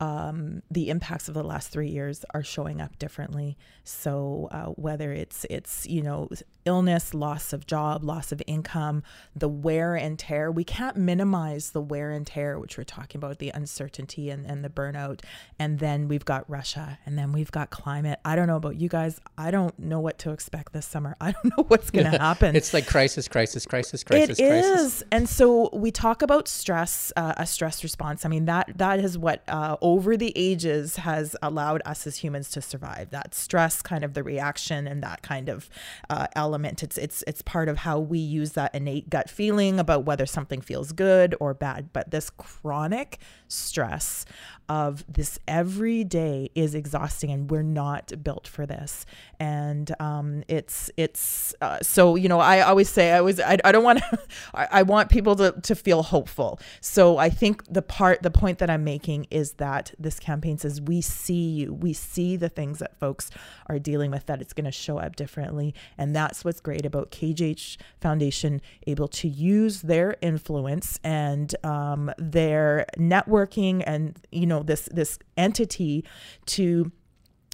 um, 0.00 0.62
the 0.70 0.90
impacts 0.90 1.28
of 1.28 1.34
the 1.34 1.44
last 1.44 1.68
three 1.68 1.88
years 1.88 2.24
are 2.34 2.42
showing 2.42 2.80
up 2.80 2.98
differently. 2.98 3.56
So 3.84 4.48
uh, 4.50 4.66
whether 4.66 5.12
it's 5.12 5.46
it's 5.50 5.86
you 5.86 6.02
know 6.02 6.28
illness, 6.64 7.14
loss 7.14 7.52
of 7.52 7.66
job, 7.66 8.02
loss 8.02 8.32
of 8.32 8.42
income, 8.46 9.02
the 9.36 9.48
wear 9.48 9.94
and 9.94 10.18
tear, 10.18 10.50
we 10.50 10.64
can't 10.64 10.96
minimize 10.96 11.70
the 11.70 11.80
wear 11.80 12.10
and 12.10 12.26
tear, 12.26 12.58
which 12.58 12.78
we're 12.78 12.84
talking 12.84 13.18
about 13.18 13.38
the 13.38 13.50
uncertainty 13.50 14.30
and, 14.30 14.46
and 14.46 14.64
the 14.64 14.70
burnout. 14.70 15.20
And 15.58 15.78
then 15.78 16.08
we've 16.08 16.24
got 16.24 16.48
Russia, 16.48 16.98
and 17.06 17.18
then 17.18 17.32
we've 17.32 17.52
got 17.52 17.70
climate. 17.70 18.18
I 18.24 18.34
don't 18.34 18.46
know 18.46 18.56
about 18.56 18.76
you 18.76 18.88
guys. 18.88 19.20
I 19.36 19.50
don't 19.50 19.78
know 19.78 20.00
what 20.00 20.18
to 20.20 20.30
expect 20.30 20.72
this 20.72 20.86
summer. 20.86 21.16
I 21.20 21.32
don't 21.32 21.56
know 21.56 21.64
what's 21.68 21.90
going 21.90 22.10
to 22.10 22.18
happen. 22.18 22.56
it's 22.56 22.74
like 22.74 22.86
crisis, 22.86 23.28
crisis, 23.28 23.66
crisis, 23.66 24.02
crisis, 24.02 24.38
it 24.38 24.48
crisis. 24.48 24.80
is. 24.80 25.04
And 25.12 25.28
so 25.28 25.70
we 25.72 25.90
talk 25.90 26.22
about 26.22 26.48
stress, 26.48 27.12
uh, 27.16 27.34
a 27.36 27.46
stress 27.46 27.82
response. 27.82 28.24
I 28.24 28.28
mean 28.28 28.46
that 28.46 28.72
that 28.78 28.98
is 28.98 29.16
what. 29.16 29.42
Uh, 29.46 29.76
over 29.84 30.16
the 30.16 30.32
ages 30.34 30.96
has 30.96 31.36
allowed 31.42 31.82
us 31.84 32.06
as 32.06 32.16
humans 32.16 32.48
to 32.48 32.62
survive. 32.62 33.10
That 33.10 33.34
stress, 33.34 33.82
kind 33.82 34.02
of 34.02 34.14
the 34.14 34.22
reaction, 34.22 34.88
and 34.88 35.02
that 35.02 35.20
kind 35.20 35.50
of 35.50 35.68
uh, 36.08 36.26
element. 36.34 36.82
It's 36.82 36.96
it's 36.96 37.22
it's 37.26 37.42
part 37.42 37.68
of 37.68 37.78
how 37.78 37.98
we 38.00 38.18
use 38.18 38.52
that 38.52 38.74
innate 38.74 39.10
gut 39.10 39.28
feeling 39.28 39.78
about 39.78 40.06
whether 40.06 40.24
something 40.24 40.62
feels 40.62 40.92
good 40.92 41.36
or 41.38 41.52
bad. 41.52 41.92
But 41.92 42.10
this 42.10 42.30
chronic 42.30 43.18
stress 43.46 44.24
of 44.68 45.04
this 45.06 45.38
every 45.46 46.04
day 46.04 46.50
is 46.54 46.74
exhausting 46.74 47.30
and 47.30 47.50
we're 47.50 47.62
not 47.62 48.12
built 48.22 48.48
for 48.48 48.64
this 48.64 49.04
and 49.38 49.94
um, 50.00 50.42
it's 50.48 50.90
it's 50.96 51.54
uh, 51.60 51.78
so 51.82 52.16
you 52.16 52.28
know 52.28 52.40
i 52.40 52.60
always 52.60 52.88
say 52.88 53.12
i 53.12 53.20
was 53.20 53.38
i, 53.40 53.58
I 53.62 53.72
don't 53.72 53.84
want 53.84 53.98
to 53.98 54.18
I, 54.54 54.68
I 54.70 54.82
want 54.82 55.10
people 55.10 55.36
to, 55.36 55.52
to 55.52 55.74
feel 55.74 56.02
hopeful 56.02 56.58
so 56.80 57.18
i 57.18 57.28
think 57.28 57.62
the 57.72 57.82
part 57.82 58.22
the 58.22 58.30
point 58.30 58.58
that 58.58 58.70
i'm 58.70 58.84
making 58.84 59.26
is 59.30 59.52
that 59.54 59.73
this 59.98 60.18
campaign 60.18 60.58
says 60.58 60.80
we 60.80 61.00
see 61.00 61.48
you 61.50 61.74
we 61.74 61.92
see 61.92 62.36
the 62.36 62.48
things 62.48 62.78
that 62.78 62.98
folks 62.98 63.30
are 63.66 63.78
dealing 63.78 64.10
with 64.10 64.26
that 64.26 64.40
it's 64.40 64.52
going 64.52 64.64
to 64.64 64.72
show 64.72 64.98
up 64.98 65.16
differently. 65.16 65.74
And 65.98 66.14
that's 66.14 66.44
what's 66.44 66.60
great 66.60 66.86
about 66.86 67.10
kgh 67.10 67.76
foundation 68.00 68.60
able 68.86 69.08
to 69.08 69.28
use 69.28 69.82
their 69.82 70.16
influence 70.20 70.98
and 71.02 71.54
um, 71.64 72.12
their 72.18 72.86
networking 72.96 73.82
and 73.86 74.18
you 74.30 74.46
know 74.46 74.62
this 74.62 74.88
this 74.92 75.18
entity 75.36 76.04
to 76.46 76.90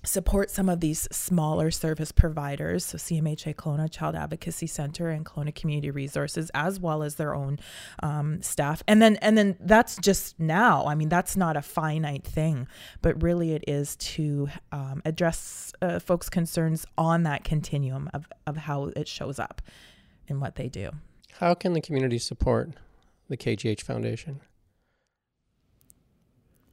support 0.04 0.50
some 0.50 0.68
of 0.68 0.80
these 0.80 1.08
smaller 1.10 1.70
service 1.70 2.12
providers, 2.12 2.84
so 2.84 2.98
CMHA 2.98 3.54
Kelowna 3.56 3.90
Child 3.90 4.16
Advocacy 4.16 4.66
Center 4.66 5.10
and 5.10 5.24
Kelowna 5.24 5.54
Community 5.54 5.90
Resources, 5.90 6.50
as 6.54 6.80
well 6.80 7.02
as 7.02 7.16
their 7.16 7.34
own 7.34 7.58
um, 8.02 8.42
staff. 8.42 8.82
And 8.88 9.00
then, 9.00 9.16
and 9.16 9.36
then 9.36 9.56
that's 9.60 9.96
just 9.96 10.38
now. 10.38 10.86
I 10.86 10.94
mean, 10.94 11.08
that's 11.08 11.36
not 11.36 11.56
a 11.56 11.62
finite 11.62 12.24
thing, 12.24 12.66
but 13.02 13.22
really 13.22 13.52
it 13.52 13.64
is 13.66 13.96
to 13.96 14.48
um, 14.72 15.02
address 15.04 15.72
uh, 15.82 15.98
folks' 15.98 16.28
concerns 16.28 16.86
on 16.96 17.22
that 17.24 17.44
continuum 17.44 18.10
of 18.14 18.26
of 18.46 18.56
how 18.56 18.84
it 18.96 19.08
shows 19.08 19.38
up 19.38 19.62
in 20.26 20.40
what 20.40 20.56
they 20.56 20.68
do. 20.68 20.90
How 21.32 21.54
can 21.54 21.72
the 21.72 21.80
community 21.80 22.18
support 22.18 22.70
the 23.28 23.36
KGH 23.36 23.82
Foundation? 23.82 24.40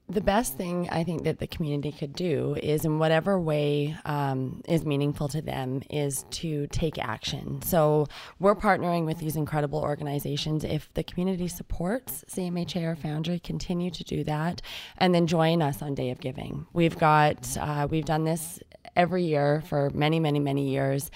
The 0.10 0.22
best 0.22 0.56
thing 0.56 0.88
I 0.90 1.04
think 1.04 1.24
that 1.26 1.40
the 1.40 1.48
community 1.48 1.92
could 1.92 2.14
do 2.14 2.56
is, 2.64 2.86
in 2.86 2.98
whatever 2.98 3.38
way 3.38 3.98
um, 4.06 4.62
is 4.66 4.86
meaningful 4.86 5.28
to 5.30 5.42
them, 5.42 5.82
is 5.90 6.24
to 6.32 6.68
take 6.68 6.98
action. 6.98 7.62
So 7.62 8.08
we're 8.40 8.56
partnering 8.56 9.06
with 9.06 9.18
these 9.18 9.36
incredible 9.36 9.80
organizations. 9.80 10.64
If 10.64 10.94
the 10.94 11.04
community 11.04 11.50
supports 11.50 12.24
CMHA 12.30 12.84
or 12.84 12.96
Foundry, 12.96 13.40
continue 13.40 13.92
to 13.92 14.04
do 14.06 14.24
that, 14.24 14.62
and 14.98 15.14
then 15.14 15.28
join 15.28 15.62
us 15.62 15.82
on 15.82 15.94
Day 15.94 16.10
of 16.12 16.22
Giving. 16.22 16.66
We've 16.72 16.98
got 16.98 17.58
uh, 17.60 17.90
we've 17.92 18.06
done 18.06 18.24
this 18.24 18.62
every 18.96 19.26
year 19.26 19.62
for 19.68 19.90
many, 19.90 20.22
many, 20.22 20.40
many 20.40 20.70
years, 20.70 21.12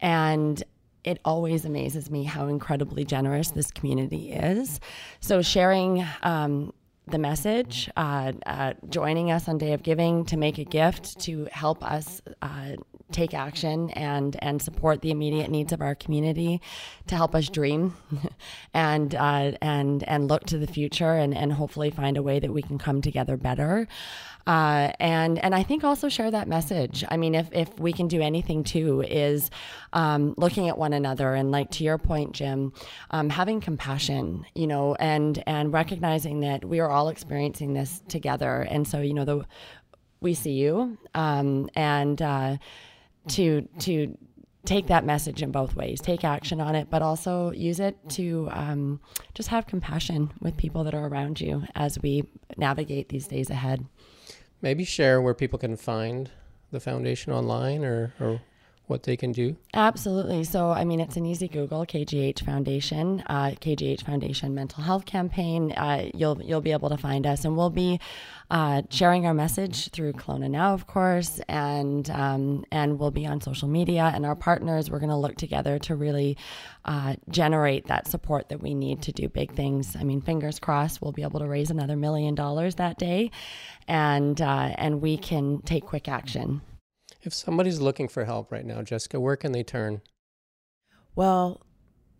and 0.00 0.62
it 1.02 1.18
always 1.24 1.64
amazes 1.64 2.10
me 2.12 2.22
how 2.22 2.46
incredibly 2.46 3.04
generous 3.04 3.50
this 3.50 3.72
community 3.72 4.32
is. 4.32 4.78
So 5.20 5.42
sharing 5.42 6.06
um, 6.22 6.72
the 7.06 7.18
message, 7.18 7.88
uh, 7.96 8.32
uh, 8.46 8.74
joining 8.88 9.30
us 9.30 9.48
on 9.48 9.58
Day 9.58 9.72
of 9.72 9.82
Giving 9.82 10.24
to 10.26 10.36
make 10.36 10.58
a 10.58 10.64
gift 10.64 11.20
to 11.20 11.46
help 11.52 11.84
us 11.84 12.20
uh, 12.42 12.76
take 13.12 13.34
action 13.34 13.90
and 13.90 14.36
and 14.42 14.60
support 14.60 15.00
the 15.02 15.10
immediate 15.10 15.50
needs 15.50 15.72
of 15.72 15.80
our 15.80 15.94
community, 15.94 16.60
to 17.06 17.14
help 17.14 17.34
us 17.34 17.48
dream, 17.48 17.94
and 18.74 19.14
uh, 19.14 19.52
and 19.60 20.02
and 20.04 20.28
look 20.28 20.44
to 20.46 20.58
the 20.58 20.66
future 20.66 21.14
and 21.14 21.36
and 21.36 21.52
hopefully 21.52 21.90
find 21.90 22.16
a 22.16 22.22
way 22.22 22.38
that 22.38 22.52
we 22.52 22.62
can 22.62 22.78
come 22.78 23.00
together 23.00 23.36
better. 23.36 23.86
Uh, 24.46 24.92
and 25.00 25.38
and 25.40 25.54
I 25.54 25.64
think 25.64 25.82
also 25.82 26.08
share 26.08 26.30
that 26.30 26.46
message. 26.46 27.04
I 27.08 27.16
mean, 27.16 27.34
if 27.34 27.48
if 27.52 27.78
we 27.80 27.92
can 27.92 28.06
do 28.06 28.20
anything 28.20 28.62
too, 28.62 29.02
is 29.02 29.50
um, 29.92 30.34
looking 30.36 30.68
at 30.68 30.78
one 30.78 30.92
another 30.92 31.34
and 31.34 31.50
like 31.50 31.70
to 31.72 31.84
your 31.84 31.98
point, 31.98 32.32
Jim, 32.32 32.72
um, 33.10 33.28
having 33.28 33.60
compassion, 33.60 34.46
you 34.54 34.68
know, 34.68 34.94
and 34.96 35.42
and 35.46 35.72
recognizing 35.72 36.40
that 36.40 36.64
we 36.64 36.78
are 36.78 36.88
all 36.88 37.08
experiencing 37.08 37.74
this 37.74 38.02
together, 38.08 38.62
and 38.62 38.86
so 38.86 39.00
you 39.00 39.14
know 39.14 39.24
the 39.24 39.44
we 40.20 40.34
see 40.34 40.52
you, 40.52 40.96
um, 41.14 41.68
and 41.74 42.22
uh, 42.22 42.56
to 43.28 43.62
to 43.80 44.16
take 44.64 44.88
that 44.88 45.04
message 45.04 45.42
in 45.42 45.52
both 45.52 45.76
ways 45.76 46.00
take 46.00 46.24
action 46.24 46.60
on 46.60 46.74
it 46.74 46.88
but 46.90 47.00
also 47.00 47.52
use 47.52 47.78
it 47.78 47.96
to 48.08 48.48
um, 48.50 49.00
just 49.32 49.48
have 49.48 49.64
compassion 49.64 50.32
with 50.40 50.56
people 50.56 50.82
that 50.82 50.92
are 50.92 51.06
around 51.06 51.40
you 51.40 51.62
as 51.76 52.00
we 52.02 52.24
navigate 52.56 53.08
these 53.08 53.26
days 53.26 53.50
ahead. 53.50 53.84
Maybe 54.62 54.84
share 54.84 55.20
where 55.20 55.34
people 55.34 55.58
can 55.58 55.76
find 55.76 56.30
the 56.70 56.80
foundation 56.80 57.32
online 57.32 57.84
or, 57.84 58.14
or 58.18 58.40
what 58.86 59.02
they 59.02 59.16
can 59.16 59.32
do? 59.32 59.56
Absolutely. 59.74 60.44
So, 60.44 60.70
I 60.70 60.84
mean, 60.84 61.00
it's 61.00 61.16
an 61.16 61.26
easy 61.26 61.48
Google 61.48 61.84
KGH 61.84 62.44
Foundation, 62.44 63.22
uh, 63.26 63.50
KGH 63.60 64.02
Foundation 64.02 64.54
Mental 64.54 64.82
Health 64.82 65.06
Campaign. 65.06 65.72
Uh, 65.72 66.08
you'll 66.14 66.40
you'll 66.42 66.60
be 66.60 66.72
able 66.72 66.88
to 66.90 66.96
find 66.96 67.26
us, 67.26 67.44
and 67.44 67.56
we'll 67.56 67.70
be 67.70 68.00
uh, 68.50 68.82
sharing 68.90 69.26
our 69.26 69.34
message 69.34 69.90
through 69.90 70.12
Kelowna 70.12 70.48
Now, 70.48 70.72
of 70.72 70.86
course, 70.86 71.40
and 71.48 72.08
um, 72.10 72.64
and 72.70 72.98
we'll 72.98 73.10
be 73.10 73.26
on 73.26 73.40
social 73.40 73.68
media. 73.68 74.12
And 74.14 74.24
our 74.24 74.36
partners, 74.36 74.90
we're 74.90 75.00
going 75.00 75.10
to 75.10 75.16
look 75.16 75.36
together 75.36 75.78
to 75.80 75.96
really 75.96 76.36
uh, 76.84 77.16
generate 77.28 77.86
that 77.88 78.06
support 78.06 78.48
that 78.50 78.62
we 78.62 78.74
need 78.74 79.02
to 79.02 79.12
do 79.12 79.28
big 79.28 79.52
things. 79.52 79.96
I 79.96 80.04
mean, 80.04 80.20
fingers 80.20 80.60
crossed, 80.60 81.02
we'll 81.02 81.12
be 81.12 81.22
able 81.22 81.40
to 81.40 81.48
raise 81.48 81.70
another 81.70 81.96
million 81.96 82.36
dollars 82.36 82.76
that 82.76 82.98
day, 82.98 83.32
and 83.88 84.40
uh, 84.40 84.74
and 84.76 85.02
we 85.02 85.16
can 85.16 85.60
take 85.62 85.84
quick 85.84 86.08
action. 86.08 86.60
If 87.26 87.34
somebody's 87.34 87.80
looking 87.80 88.06
for 88.08 88.24
help 88.24 88.52
right 88.52 88.64
now, 88.64 88.82
Jessica, 88.82 89.18
where 89.18 89.36
can 89.36 89.52
they 89.52 89.64
turn? 89.64 90.00
Well, 91.16 91.60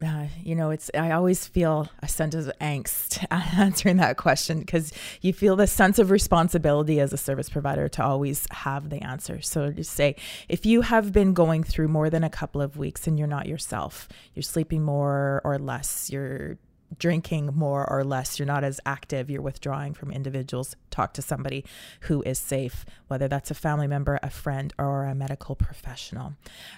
uh, 0.05 0.27
you 0.43 0.55
know, 0.55 0.71
it's 0.71 0.91
I 0.95 1.13
always 1.13 1.47
feel 1.47 1.89
a 2.03 2.09
sense 2.09 2.35
of 2.35 2.51
angst 2.61 3.25
answering 3.31 3.97
that 3.97 4.17
question 4.17 4.61
because 4.61 4.93
you 5.23 5.33
feel 5.33 5.57
the 5.57 5.67
sense 5.67 5.99
of 5.99 6.11
responsibility 6.11 7.01
as 7.01 7.13
a 7.13 7.17
service 7.17 7.49
provider 7.49 7.89
to 7.89 8.05
always 8.05 8.47
have 8.51 8.91
the 8.91 9.03
answer. 9.03 9.41
So 9.41 9.71
just 9.71 9.93
say 9.93 10.17
if 10.49 10.67
you 10.67 10.83
have 10.83 11.13
been 11.13 11.33
going 11.33 11.63
through 11.63 11.89
more 11.89 12.11
than 12.11 12.25
a 12.25 12.31
couple 12.31 12.61
of 12.61 12.77
weeks 12.77 13.07
and 13.07 13.19
you're 13.19 13.29
not 13.29 13.47
yourself, 13.47 14.09
you're 14.35 14.43
sleeping 14.43 14.83
more 14.83 15.41
or 15.45 15.59
less, 15.59 16.11
you're 16.11 16.59
drinking 16.99 17.53
more 17.55 17.89
or 17.89 18.05
less, 18.05 18.39
you're 18.39 18.47
not 18.47 18.65
as 18.65 18.81
active, 18.87 19.31
you're 19.31 19.43
withdrawing 19.43 19.95
from 19.95 20.11
individuals, 20.11 20.77
talk 20.91 21.13
to 21.15 21.23
somebody 21.23 21.65
who 22.03 22.23
is 22.23 22.39
safe, 22.39 22.85
whether 23.09 23.29
that's 23.29 23.51
a 23.51 23.55
family 23.55 23.87
member, 23.87 24.19
a 24.23 24.31
friend, 24.31 24.73
or 24.79 25.05
a 25.05 25.15
medical 25.15 25.55
professional. 25.55 26.35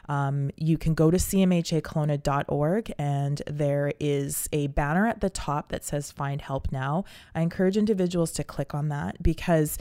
Um, 0.08 0.50
you 0.56 0.78
can 0.78 0.94
go 0.94 1.10
to 1.10 1.16
cmhakelowna.org 1.16 2.92
and 2.98 3.42
there 3.46 3.92
is 4.00 4.48
a 4.52 4.68
banner 4.68 5.06
at 5.06 5.20
the 5.20 5.30
top 5.30 5.70
that 5.70 5.84
says 5.84 6.10
Find 6.10 6.42
Help 6.42 6.72
Now. 6.72 7.04
I 7.34 7.42
encourage 7.42 7.76
individuals 7.76 8.32
to 8.32 8.44
click 8.44 8.74
on 8.74 8.88
that 8.88 9.22
because 9.22 9.78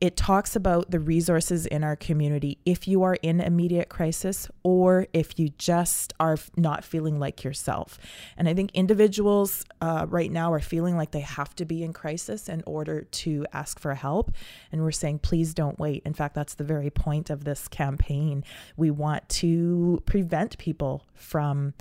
it 0.00 0.16
talks 0.16 0.56
about 0.56 0.90
the 0.90 0.98
resources 0.98 1.64
in 1.64 1.84
our 1.84 1.94
community 1.94 2.58
if 2.64 2.88
you 2.88 3.04
are 3.04 3.14
in 3.22 3.40
immediate 3.40 3.88
crisis 3.88 4.48
or 4.64 5.06
if 5.12 5.38
you 5.38 5.50
just 5.50 6.12
are 6.18 6.36
not 6.56 6.82
feeling 6.84 7.20
like 7.20 7.44
yourself. 7.44 7.98
And 8.36 8.48
I 8.48 8.54
think 8.54 8.72
individuals 8.74 9.64
uh, 9.80 10.06
right 10.08 10.32
now 10.32 10.52
are 10.52 10.60
feeling 10.60 10.96
like 10.96 11.12
they 11.12 11.20
have 11.20 11.54
to 11.56 11.64
be 11.64 11.84
in 11.84 11.92
crisis 11.92 12.48
in 12.48 12.62
order 12.66 13.02
to 13.02 13.46
ask 13.52 13.78
for 13.78 13.94
help. 13.94 14.32
And 14.72 14.82
we're 14.82 14.90
saying, 14.90 15.20
please 15.20 15.54
don't 15.54 15.78
wait. 15.78 16.02
In 16.04 16.12
fact, 16.12 16.34
that's 16.34 16.54
the 16.54 16.64
very 16.64 16.90
point 16.90 17.30
of 17.30 17.44
this 17.44 17.68
campaign. 17.68 18.42
We 18.76 18.90
want 18.90 19.28
to 19.28 20.02
prevent 20.06 20.58
people 20.58 21.04
from 21.14 21.74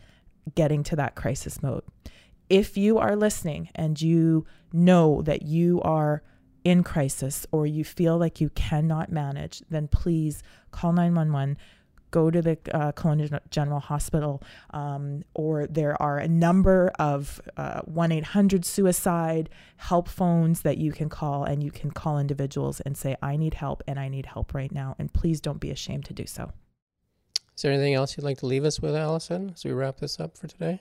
getting 0.54 0.84
to 0.84 0.96
that 0.98 1.16
crisis 1.16 1.64
mode. 1.64 1.84
If 2.48 2.78
you 2.78 3.00
are 3.00 3.16
listening 3.16 3.70
and 3.74 4.00
you 4.00 4.46
know 4.72 5.22
that 5.24 5.42
you 5.42 5.82
are 5.82 6.22
in 6.68 6.84
crisis 6.84 7.46
or 7.52 7.66
you 7.66 7.84
feel 7.84 8.18
like 8.18 8.42
you 8.42 8.50
cannot 8.50 9.12
manage, 9.12 9.62
then 9.70 9.88
please 9.88 10.44
call 10.72 10.92
911 10.92 11.58
go 12.10 12.32
to 12.32 12.42
the 12.42 12.58
uh, 12.74 12.92
General 13.50 13.80
Hospital, 13.82 14.42
um, 14.72 15.24
or 15.34 15.68
there 15.68 16.02
are 16.02 16.18
a 16.18 16.28
number 16.28 16.90
of 16.98 17.42
uh, 17.58 17.82
1 17.82 18.12
800 18.12 18.64
suicide 18.66 19.50
help 19.76 20.08
phones 20.08 20.62
that 20.62 20.78
you 20.78 20.94
can 20.94 21.10
call, 21.10 21.44
and 21.44 21.62
you 21.62 21.70
can 21.70 21.92
call 21.92 22.18
individuals 22.18 22.80
and 22.82 22.98
say, 22.98 23.18
I 23.22 23.36
need 23.36 23.56
help 23.56 23.84
and 23.88 24.00
I 24.00 24.08
need 24.08 24.26
help 24.26 24.54
right 24.54 24.72
now. 24.72 24.96
And 24.98 25.12
please 25.12 25.42
don't 25.42 25.60
be 25.60 25.70
ashamed 25.70 26.06
to 26.06 26.14
do 26.14 26.26
so. 26.26 26.52
Is 27.56 27.64
there 27.64 27.74
anything 27.74 27.94
else 27.94 28.16
you'd 28.16 28.24
like 28.24 28.38
to 28.38 28.46
leave 28.46 28.64
us 28.64 28.80
with, 28.80 28.96
Allison, 28.96 29.52
as 29.54 29.66
we 29.66 29.72
wrap 29.72 30.00
this 30.00 30.20
up 30.20 30.38
for 30.38 30.48
today? 30.48 30.80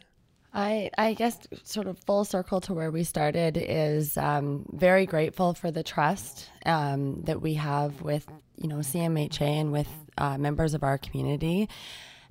I, 0.57 0.91
I 0.97 1.13
guess 1.13 1.39
sort 1.65 1.87
of 1.87 1.99
full 1.99 2.25
circle 2.25 2.63
to 2.63 2.73
where 2.73 2.91
we 2.91 3.05
started 3.05 3.59
is 3.61 4.17
um, 4.17 4.65
very 4.73 5.05
grateful 5.05 5.53
for 5.53 5.71
the 5.71 5.83
trust 5.83 6.49
um, 6.65 7.21
that 7.25 7.43
we 7.43 7.55
have 7.55 8.01
with 8.01 8.27
you 8.57 8.67
know 8.67 8.77
CMHA 8.77 9.43
and 9.43 9.71
with 9.71 9.89
uh, 10.17 10.39
members 10.39 10.73
of 10.73 10.83
our 10.83 10.97
community, 10.97 11.69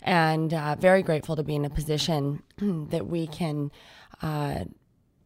and 0.02 0.52
uh, 0.56 0.76
very 0.80 1.04
grateful 1.04 1.36
to 1.36 1.44
be 1.44 1.54
in 1.54 1.66
a 1.66 1.70
position 1.70 2.42
that 2.90 3.06
we 3.06 3.28
can 3.28 3.72
uh, 4.24 4.66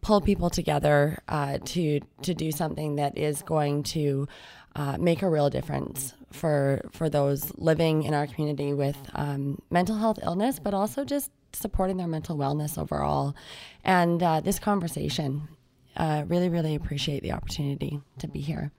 pull 0.01 0.19
people 0.19 0.49
together 0.49 1.19
uh, 1.29 1.57
to 1.67 2.01
to 2.23 2.33
do 2.33 2.51
something 2.51 2.97
that 2.97 3.17
is 3.17 3.41
going 3.43 3.83
to 3.83 4.27
uh, 4.75 4.97
make 4.97 5.21
a 5.21 5.29
real 5.29 5.49
difference 5.49 6.13
for 6.33 6.81
for 6.91 7.09
those 7.09 7.53
living 7.57 8.03
in 8.03 8.13
our 8.13 8.27
community 8.27 8.73
with 8.73 8.97
um, 9.15 9.61
mental 9.69 9.95
health 9.95 10.19
illness, 10.21 10.59
but 10.59 10.73
also 10.73 11.05
just 11.05 11.31
supporting 11.53 11.97
their 11.97 12.07
mental 12.07 12.37
wellness 12.37 12.77
overall. 12.77 13.35
And 13.83 14.21
uh, 14.21 14.41
this 14.41 14.59
conversation, 14.59 15.47
uh, 15.95 16.23
really, 16.27 16.49
really 16.49 16.75
appreciate 16.75 17.23
the 17.23 17.31
opportunity 17.31 18.01
to 18.19 18.27
be 18.27 18.39
here. 18.39 18.71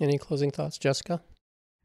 Any 0.00 0.18
closing 0.18 0.50
thoughts, 0.50 0.78
Jessica? 0.78 1.20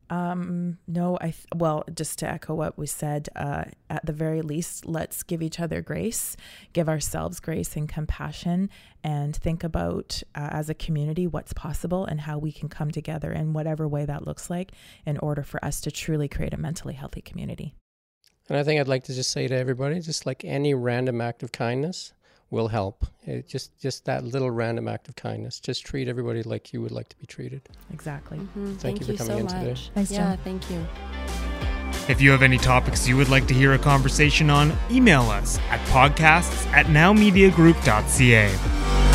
Um, 0.09 0.79
no, 0.87 1.17
I, 1.21 1.25
th- 1.25 1.45
well, 1.55 1.83
just 1.93 2.17
to 2.19 2.29
echo 2.29 2.55
what 2.55 2.77
we 2.77 2.87
said, 2.87 3.29
uh, 3.35 3.65
at 3.89 4.05
the 4.05 4.13
very 4.13 4.41
least, 4.41 4.87
let's 4.87 5.21
give 5.21 5.41
each 5.41 5.59
other 5.59 5.81
grace, 5.81 6.35
give 6.73 6.89
ourselves 6.89 7.39
grace 7.39 7.75
and 7.75 7.87
compassion, 7.87 8.71
and 9.03 9.35
think 9.35 9.63
about 9.63 10.23
uh, 10.33 10.49
as 10.51 10.69
a 10.69 10.73
community 10.73 11.27
what's 11.27 11.53
possible 11.53 12.05
and 12.05 12.21
how 12.21 12.39
we 12.39 12.51
can 12.51 12.69
come 12.69 12.89
together 12.89 13.31
in 13.31 13.53
whatever 13.53 13.87
way 13.87 14.05
that 14.05 14.25
looks 14.25 14.49
like 14.49 14.71
in 15.05 15.17
order 15.19 15.43
for 15.43 15.63
us 15.63 15.79
to 15.81 15.91
truly 15.91 16.27
create 16.27 16.53
a 16.53 16.57
mentally 16.57 16.95
healthy 16.95 17.21
community. 17.21 17.75
And 18.49 18.57
I 18.57 18.63
think 18.63 18.79
I'd 18.79 18.87
like 18.87 19.03
to 19.05 19.13
just 19.13 19.31
say 19.31 19.47
to 19.47 19.55
everybody, 19.55 19.99
just 19.99 20.25
like 20.25 20.43
any 20.43 20.73
random 20.73 21.21
act 21.21 21.43
of 21.43 21.51
kindness 21.51 22.13
will 22.49 22.69
help. 22.69 23.05
It 23.23 23.47
just 23.47 23.77
just 23.79 24.05
that 24.05 24.23
little 24.23 24.49
random 24.49 24.87
act 24.87 25.07
of 25.07 25.15
kindness. 25.15 25.59
Just 25.59 25.85
treat 25.85 26.07
everybody 26.07 26.41
like 26.41 26.73
you 26.73 26.81
would 26.81 26.91
like 26.91 27.09
to 27.09 27.17
be 27.17 27.27
treated. 27.27 27.61
Exactly. 27.93 28.39
Mm-hmm. 28.39 28.65
Thank, 28.65 28.79
thank, 28.79 28.99
you 29.01 29.05
for 29.05 29.23
coming 29.23 29.33
so 29.33 29.37
in 29.37 29.45
much. 29.45 29.85
today. 29.85 29.91
Thanks, 29.93 30.11
yeah, 30.11 30.35
Jen. 30.35 30.37
thank 30.43 30.71
you. 30.71 30.83
If 32.07 32.21
you 32.21 32.31
have 32.31 32.41
any 32.41 32.57
topics 32.57 33.07
you 33.07 33.15
would 33.17 33.29
like 33.29 33.45
to 33.47 33.53
hear 33.53 33.73
a 33.73 33.77
conversation 33.77 34.49
on, 34.49 34.73
email 34.89 35.29
us 35.29 35.59
at 35.69 35.79
podcasts 35.89 36.65
at 36.71 36.87
nowmediagroup.ca. 36.87 39.08